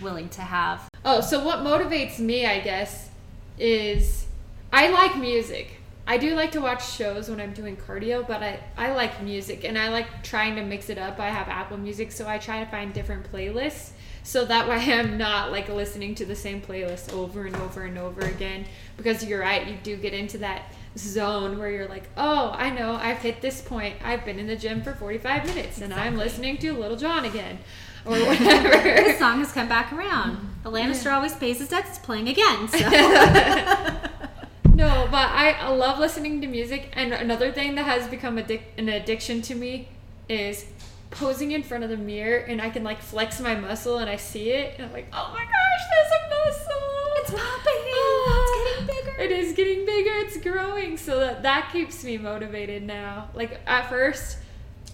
willing 0.02 0.28
to 0.28 0.40
have 0.42 0.88
Oh, 1.04 1.20
so 1.20 1.42
what 1.44 1.60
motivates 1.60 2.18
me, 2.18 2.44
I 2.44 2.60
guess, 2.60 3.08
is 3.58 4.26
I 4.72 4.88
like 4.88 5.16
music. 5.16 5.80
I 6.06 6.18
do 6.18 6.34
like 6.34 6.52
to 6.52 6.60
watch 6.60 6.90
shows 6.90 7.30
when 7.30 7.40
I'm 7.40 7.52
doing 7.52 7.76
cardio, 7.76 8.26
but 8.26 8.42
I, 8.42 8.60
I 8.76 8.92
like 8.92 9.22
music 9.22 9.64
and 9.64 9.78
I 9.78 9.88
like 9.88 10.22
trying 10.22 10.56
to 10.56 10.62
mix 10.62 10.90
it 10.90 10.98
up. 10.98 11.20
I 11.20 11.28
have 11.28 11.48
Apple 11.48 11.76
Music, 11.76 12.12
so 12.12 12.26
I 12.26 12.38
try 12.38 12.64
to 12.64 12.70
find 12.70 12.92
different 12.92 13.30
playlists 13.30 13.92
so 14.22 14.44
that 14.44 14.68
way 14.68 14.76
I'm 14.92 15.16
not 15.16 15.50
like 15.50 15.68
listening 15.68 16.14
to 16.16 16.26
the 16.26 16.36
same 16.36 16.60
playlist 16.60 17.12
over 17.12 17.46
and 17.46 17.56
over 17.56 17.84
and 17.84 17.96
over 17.96 18.20
again. 18.20 18.66
Because 18.96 19.24
you're 19.24 19.40
right, 19.40 19.66
you 19.66 19.76
do 19.82 19.96
get 19.96 20.12
into 20.12 20.38
that 20.38 20.72
zone 20.96 21.58
where 21.58 21.70
you're 21.70 21.88
like, 21.88 22.08
oh, 22.16 22.52
I 22.56 22.70
know, 22.70 22.94
I've 22.94 23.18
hit 23.18 23.40
this 23.40 23.60
point. 23.60 23.96
I've 24.04 24.24
been 24.24 24.38
in 24.38 24.46
the 24.46 24.56
gym 24.56 24.82
for 24.82 24.92
45 24.94 25.46
minutes 25.46 25.80
and 25.80 25.92
I'm 25.92 26.16
listening 26.16 26.58
to 26.58 26.72
Lil 26.72 26.96
Jon 26.96 27.24
again 27.24 27.58
or 28.06 28.12
whatever. 28.18 28.68
this 28.82 29.18
song 29.18 29.38
has 29.40 29.52
come 29.52 29.68
back 29.68 29.92
around 29.92 30.38
the 30.62 30.70
lannister 30.70 31.12
always 31.12 31.34
pays 31.34 31.58
his 31.58 31.68
debts 31.68 31.98
playing 31.98 32.28
again 32.28 32.68
so 32.68 32.78
No, 34.74 35.08
but 35.10 35.28
I 35.30 35.56
I 35.60 35.68
love 35.70 35.98
listening 35.98 36.40
to 36.40 36.46
music. 36.46 36.90
And 36.92 37.12
another 37.12 37.50
thing 37.52 37.74
that 37.74 37.84
has 37.84 38.06
become 38.08 38.36
addic- 38.36 38.62
an 38.78 38.88
addiction 38.88 39.42
to 39.42 39.54
me 39.54 39.88
is 40.28 40.66
posing 41.10 41.52
in 41.52 41.62
front 41.62 41.82
of 41.84 41.90
the 41.90 41.96
mirror 41.96 42.38
and 42.38 42.60
I 42.62 42.70
can 42.70 42.84
like 42.84 43.00
flex 43.00 43.40
my 43.40 43.54
muscle 43.56 43.98
and 43.98 44.08
I 44.08 44.16
see 44.16 44.50
it 44.52 44.74
and 44.76 44.86
I'm 44.86 44.92
like, 44.92 45.08
oh 45.12 45.30
my 45.34 45.42
gosh, 45.44 45.84
there's 45.90 46.12
a 46.12 46.28
muscle. 46.30 46.84
It's 47.16 47.30
popping. 47.30 47.67
It 49.28 49.38
is 49.38 49.52
getting 49.52 49.84
bigger. 49.84 50.10
It's 50.14 50.36
growing. 50.38 50.96
So 50.96 51.20
that 51.20 51.42
that 51.42 51.70
keeps 51.72 52.02
me 52.02 52.16
motivated 52.16 52.82
now. 52.82 53.28
Like 53.34 53.60
at 53.66 53.88
first. 53.88 54.38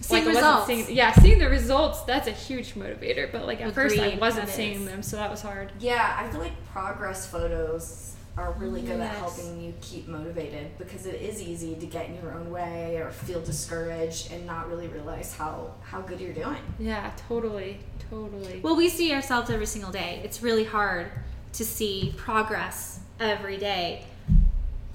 Seeing 0.01 0.25
like 0.25 0.35
I 0.35 0.37
results. 0.37 0.67
wasn't 0.67 0.85
seeing, 0.85 0.97
yeah, 0.97 1.13
seeing 1.13 1.39
the 1.39 1.49
results, 1.49 2.01
that's 2.01 2.27
a 2.27 2.31
huge 2.31 2.75
motivator. 2.75 3.31
But 3.31 3.47
like 3.47 3.61
at 3.61 3.73
first 3.73 3.97
I 3.97 4.17
wasn't 4.19 4.49
seeing 4.49 4.81
is. 4.81 4.85
them, 4.85 5.01
so 5.01 5.15
that 5.15 5.31
was 5.31 5.41
hard. 5.41 5.71
Yeah, 5.79 6.17
I 6.19 6.29
feel 6.29 6.41
like 6.41 6.51
progress 6.67 7.25
photos 7.25 8.13
are 8.37 8.51
really 8.59 8.81
good 8.81 8.99
at 8.99 9.15
helping 9.15 9.61
you 9.61 9.73
keep 9.81 10.07
motivated 10.07 10.77
because 10.77 11.05
it 11.05 11.21
is 11.21 11.41
easy 11.41 11.75
to 11.75 11.85
get 11.85 12.09
in 12.09 12.15
your 12.15 12.33
own 12.33 12.51
way 12.51 12.97
or 12.97 13.09
feel 13.09 13.39
discouraged 13.41 14.33
and 14.33 14.45
not 14.45 14.67
really 14.67 14.87
realize 14.89 15.33
how 15.33 15.73
how 15.81 16.01
good 16.01 16.19
you're 16.19 16.33
doing. 16.33 16.57
Yeah, 16.77 17.11
totally, 17.29 17.79
totally. 18.09 18.59
Well, 18.61 18.75
we 18.75 18.89
see 18.89 19.13
ourselves 19.13 19.49
every 19.49 19.65
single 19.65 19.91
day. 19.91 20.19
It's 20.23 20.43
really 20.43 20.65
hard 20.65 21.09
to 21.53 21.63
see 21.63 22.13
progress 22.17 22.99
every 23.19 23.57
day. 23.57 24.03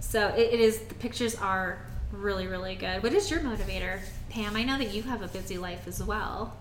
So 0.00 0.28
it, 0.28 0.52
it 0.54 0.60
is, 0.60 0.80
the 0.80 0.94
pictures 0.94 1.36
are 1.36 1.78
really, 2.12 2.46
really 2.46 2.74
good. 2.74 3.02
What 3.02 3.12
is 3.12 3.30
your 3.30 3.40
motivator, 3.40 4.00
Pam? 4.30 4.56
I 4.56 4.64
know 4.64 4.78
that 4.78 4.92
you 4.92 5.02
have 5.02 5.22
a 5.22 5.28
busy 5.28 5.58
life 5.58 5.86
as 5.86 6.02
well. 6.02 6.56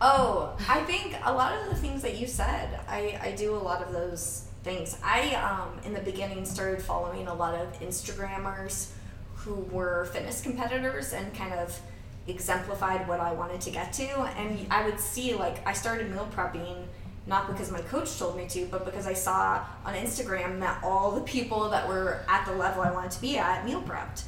Oh, 0.00 0.56
I 0.68 0.80
think 0.84 1.16
a 1.24 1.32
lot 1.32 1.58
of 1.58 1.68
the 1.68 1.74
things 1.74 2.02
that 2.02 2.18
you 2.18 2.26
said, 2.26 2.80
I, 2.88 3.18
I 3.20 3.32
do 3.32 3.54
a 3.54 3.58
lot 3.58 3.82
of 3.82 3.92
those 3.92 4.46
things. 4.62 4.98
I, 5.04 5.34
um, 5.34 5.78
in 5.84 5.92
the 5.92 6.00
beginning, 6.00 6.44
started 6.44 6.82
following 6.82 7.26
a 7.26 7.34
lot 7.34 7.54
of 7.54 7.80
Instagrammers 7.80 8.90
who 9.34 9.54
were 9.72 10.08
fitness 10.12 10.40
competitors 10.40 11.12
and 11.12 11.32
kind 11.34 11.54
of 11.54 11.80
exemplified 12.26 13.08
what 13.08 13.20
I 13.20 13.32
wanted 13.32 13.60
to 13.62 13.70
get 13.70 13.92
to. 13.94 14.08
And 14.36 14.66
I 14.70 14.84
would 14.84 15.00
see, 15.00 15.34
like, 15.34 15.66
I 15.66 15.72
started 15.72 16.10
meal 16.10 16.28
prepping 16.34 16.84
not 17.28 17.46
because 17.46 17.70
my 17.70 17.80
coach 17.82 18.18
told 18.18 18.36
me 18.36 18.46
to, 18.48 18.66
but 18.70 18.84
because 18.86 19.06
I 19.06 19.12
saw 19.12 19.62
on 19.84 19.94
Instagram 19.94 20.60
that 20.60 20.82
all 20.82 21.12
the 21.12 21.20
people 21.20 21.68
that 21.68 21.86
were 21.86 22.24
at 22.26 22.46
the 22.46 22.52
level 22.54 22.82
I 22.82 22.90
wanted 22.90 23.10
to 23.12 23.20
be 23.20 23.36
at 23.36 23.64
meal 23.66 23.82
prepped. 23.82 24.22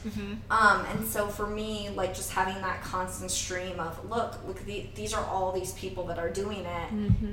Um, 0.51 0.85
and 0.87 1.07
so 1.07 1.27
for 1.29 1.47
me, 1.47 1.89
like 1.97 2.15
just 2.15 2.31
having 2.31 2.61
that 2.63 2.83
constant 2.83 3.31
stream 3.31 3.81
of 3.81 3.99
look, 4.09 4.37
look, 4.47 4.65
the, 4.67 4.87
these 4.95 5.15
are 5.15 5.25
all 5.25 5.51
these 5.53 5.73
people 5.73 6.05
that 6.07 6.19
are 6.19 6.31
doing 6.31 6.65
it, 6.67 6.93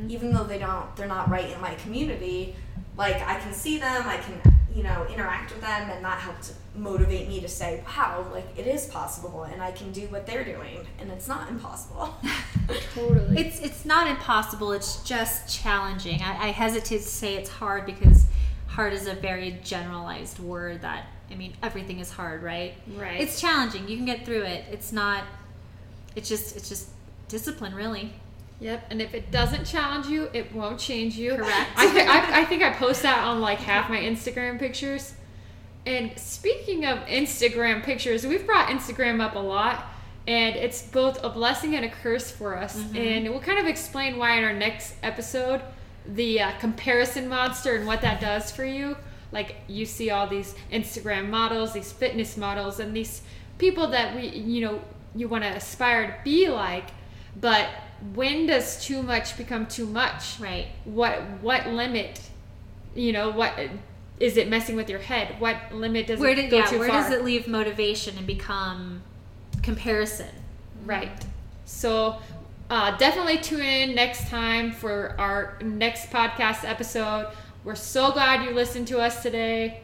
even 0.10 0.32
though 0.34 0.46
they 0.46 0.58
don't, 0.58 0.96
they're 0.96 1.08
not 1.08 1.30
right 1.30 1.52
in 1.52 1.60
my 1.62 1.76
community. 1.76 2.56
Like 2.98 3.18
I 3.28 3.36
can 3.40 3.54
see 3.54 3.78
them, 3.78 4.04
I 4.08 4.18
can, 4.18 4.42
you 4.78 4.84
know, 4.84 5.08
interact 5.12 5.52
with 5.52 5.62
them, 5.62 5.90
and 5.90 6.06
that 6.06 6.20
helped 6.20 6.54
motivate 6.76 7.28
me 7.28 7.42
to 7.42 7.48
say, 7.48 7.84
wow, 7.88 8.28
like 8.32 8.46
it 8.56 8.68
is 8.68 8.86
possible, 8.86 9.42
and 9.42 9.60
I 9.60 9.72
can 9.72 9.92
do 9.92 10.02
what 10.10 10.28
they're 10.28 10.46
doing, 10.46 10.86
and 11.00 11.12
it's 11.12 11.28
not 11.28 11.50
impossible. 11.50 12.14
totally. 12.94 13.40
It's 13.40 13.60
it's 13.60 13.86
not 13.86 14.08
impossible. 14.08 14.72
It's 14.74 15.04
just 15.04 15.62
challenging. 15.64 16.22
I, 16.22 16.50
I 16.50 16.52
hesitate 16.52 17.00
to 17.00 17.04
say 17.08 17.34
it's 17.34 17.50
hard 17.50 17.88
because 17.88 18.28
hard 18.68 18.94
is 18.94 19.08
a 19.08 19.16
very 19.16 19.60
generalized 19.64 20.38
word. 20.38 20.84
That 20.84 21.08
I 21.32 21.36
mean, 21.36 21.54
everything 21.64 22.00
is 22.00 22.12
hard, 22.12 22.44
right? 22.44 22.76
Right. 22.96 23.20
It's 23.20 23.42
challenging. 23.42 23.88
You 23.88 23.98
can 23.98 24.06
get 24.06 24.26
through 24.26 24.44
it. 24.44 24.66
It's 24.72 24.92
not. 24.92 25.24
It's 26.16 26.30
just 26.30 26.56
it's 26.56 26.70
just 26.70 26.90
discipline, 27.30 27.74
really. 27.74 28.14
Yep, 28.60 28.88
and 28.90 29.02
if 29.02 29.14
it 29.14 29.30
doesn't 29.32 29.66
challenge 29.66 30.08
you, 30.08 30.30
it 30.34 30.54
won't 30.54 30.80
change 30.80 31.16
you. 31.16 31.36
Correct. 31.36 31.70
I, 31.76 31.88
thi- 31.88 32.02
I, 32.02 32.42
I 32.42 32.46
think 32.46 32.64
I 32.64 32.72
post 32.72 33.04
that 33.04 33.24
on 33.24 33.40
like 33.40 33.60
half 33.60 33.90
my 33.90 33.98
Instagram 34.00 34.58
pictures. 34.58 35.14
And 35.86 36.18
speaking 36.18 36.86
of 36.86 36.98
Instagram 37.06 37.84
pictures, 37.84 38.26
we've 38.26 38.46
brought 38.46 38.68
Instagram 38.70 39.22
up 39.22 39.36
a 39.36 39.40
lot, 39.40 39.86
and 40.28 40.56
it's 40.56 40.82
both 40.82 41.24
a 41.24 41.30
blessing 41.30 41.76
and 41.76 41.86
a 41.86 41.90
curse 41.90 42.30
for 42.32 42.58
us. 42.58 42.76
And 42.96 43.30
we'll 43.30 43.40
kind 43.40 43.60
of 43.60 43.68
explain 43.68 44.18
why 44.18 44.38
in 44.38 44.44
our 44.44 44.54
next 44.54 44.96
episode 45.04 45.62
the 46.06 46.42
uh, 46.42 46.52
comparison 46.60 47.28
monster 47.30 47.76
and 47.76 47.86
what 47.86 48.02
that 48.02 48.20
does 48.20 48.52
for 48.52 48.66
you. 48.66 48.98
Like 49.32 49.56
you 49.68 49.86
see 49.86 50.10
all 50.10 50.26
these 50.28 50.56
Instagram 50.72 51.30
models, 51.30 51.74
these 51.74 51.92
fitness 51.92 52.38
models, 52.38 52.80
and 52.80 52.96
these 52.96 53.22
people 53.58 53.88
that 53.90 54.16
we, 54.16 54.28
you 54.30 54.62
know, 54.62 54.82
you 55.16 55.28
want 55.28 55.44
to 55.44 55.50
aspire 55.50 56.08
to 56.08 56.16
be 56.24 56.50
like, 56.50 56.86
but 57.40 57.70
when 58.14 58.46
does 58.46 58.84
too 58.84 59.02
much 59.02 59.38
become 59.38 59.66
too 59.66 59.86
much? 59.86 60.40
Right. 60.40 60.68
What 60.86 61.22
what 61.42 61.68
limit? 61.68 62.22
You 62.96 63.14
know 63.14 63.32
what 63.32 63.54
is 64.20 64.38
it 64.38 64.50
messing 64.50 64.76
with 64.76 64.90
your 64.90 65.00
head? 65.00 65.40
What 65.40 65.58
limit 65.72 66.08
does 66.08 66.20
Where 66.20 66.32
it 66.32 66.36
did 66.36 66.50
go 66.50 66.58
yeah? 66.58 66.66
too 66.66 66.80
Where 66.80 66.90
far? 66.90 67.04
does 67.04 67.12
it 67.12 67.24
leave 67.24 67.48
motivation 67.48 68.18
and 68.18 68.26
become 68.26 69.02
comparison? 69.62 70.30
Right. 70.86 71.12
So 71.66 72.18
uh, 72.70 72.98
definitely 72.98 73.38
tune 73.38 73.62
in 73.62 73.96
next 73.96 74.28
time 74.28 74.72
for 74.72 75.16
our 75.20 75.58
next 75.64 76.10
podcast 76.10 76.68
episode. 76.68 77.28
We're 77.64 77.76
so 77.76 78.12
glad 78.12 78.44
you 78.44 78.56
listened 78.56 78.88
to 78.88 79.00
us 79.00 79.22
today. 79.22 79.82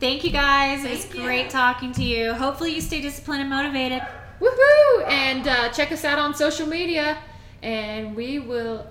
Thank 0.00 0.24
you 0.24 0.30
guys. 0.30 0.84
it 0.84 0.90
was 0.90 1.14
you. 1.14 1.22
great 1.22 1.50
talking 1.50 1.92
to 1.92 2.02
you. 2.02 2.34
Hopefully, 2.34 2.74
you 2.74 2.80
stay 2.80 3.00
disciplined 3.00 3.40
and 3.40 3.50
motivated. 3.50 4.02
Woohoo! 4.40 5.08
And 5.08 5.46
uh, 5.48 5.68
check 5.70 5.92
us 5.92 6.04
out 6.04 6.18
on 6.18 6.34
social 6.34 6.66
media. 6.66 7.16
And 7.64 8.14
we 8.14 8.38
will, 8.38 8.86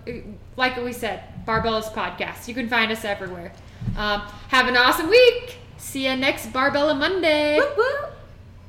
like 0.58 0.76
we 0.78 0.94
said, 0.94 1.24
Barbellas 1.46 1.94
Podcast. 1.94 2.48
You 2.48 2.56
can 2.56 2.68
find 2.68 2.92
us 2.92 3.06
everywhere. 3.06 3.54
Um, 3.96 4.22
have 4.48 4.68
an 4.68 4.76
awesome 4.76 5.10
week. 5.12 5.58
See 5.78 6.08
you 6.08 6.16
next 6.16 6.48
Barbella 6.48 6.96
Monday. 6.96 7.60
Woo 7.60 7.68
woo. 7.78 8.08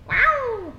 Wow. 0.06 0.72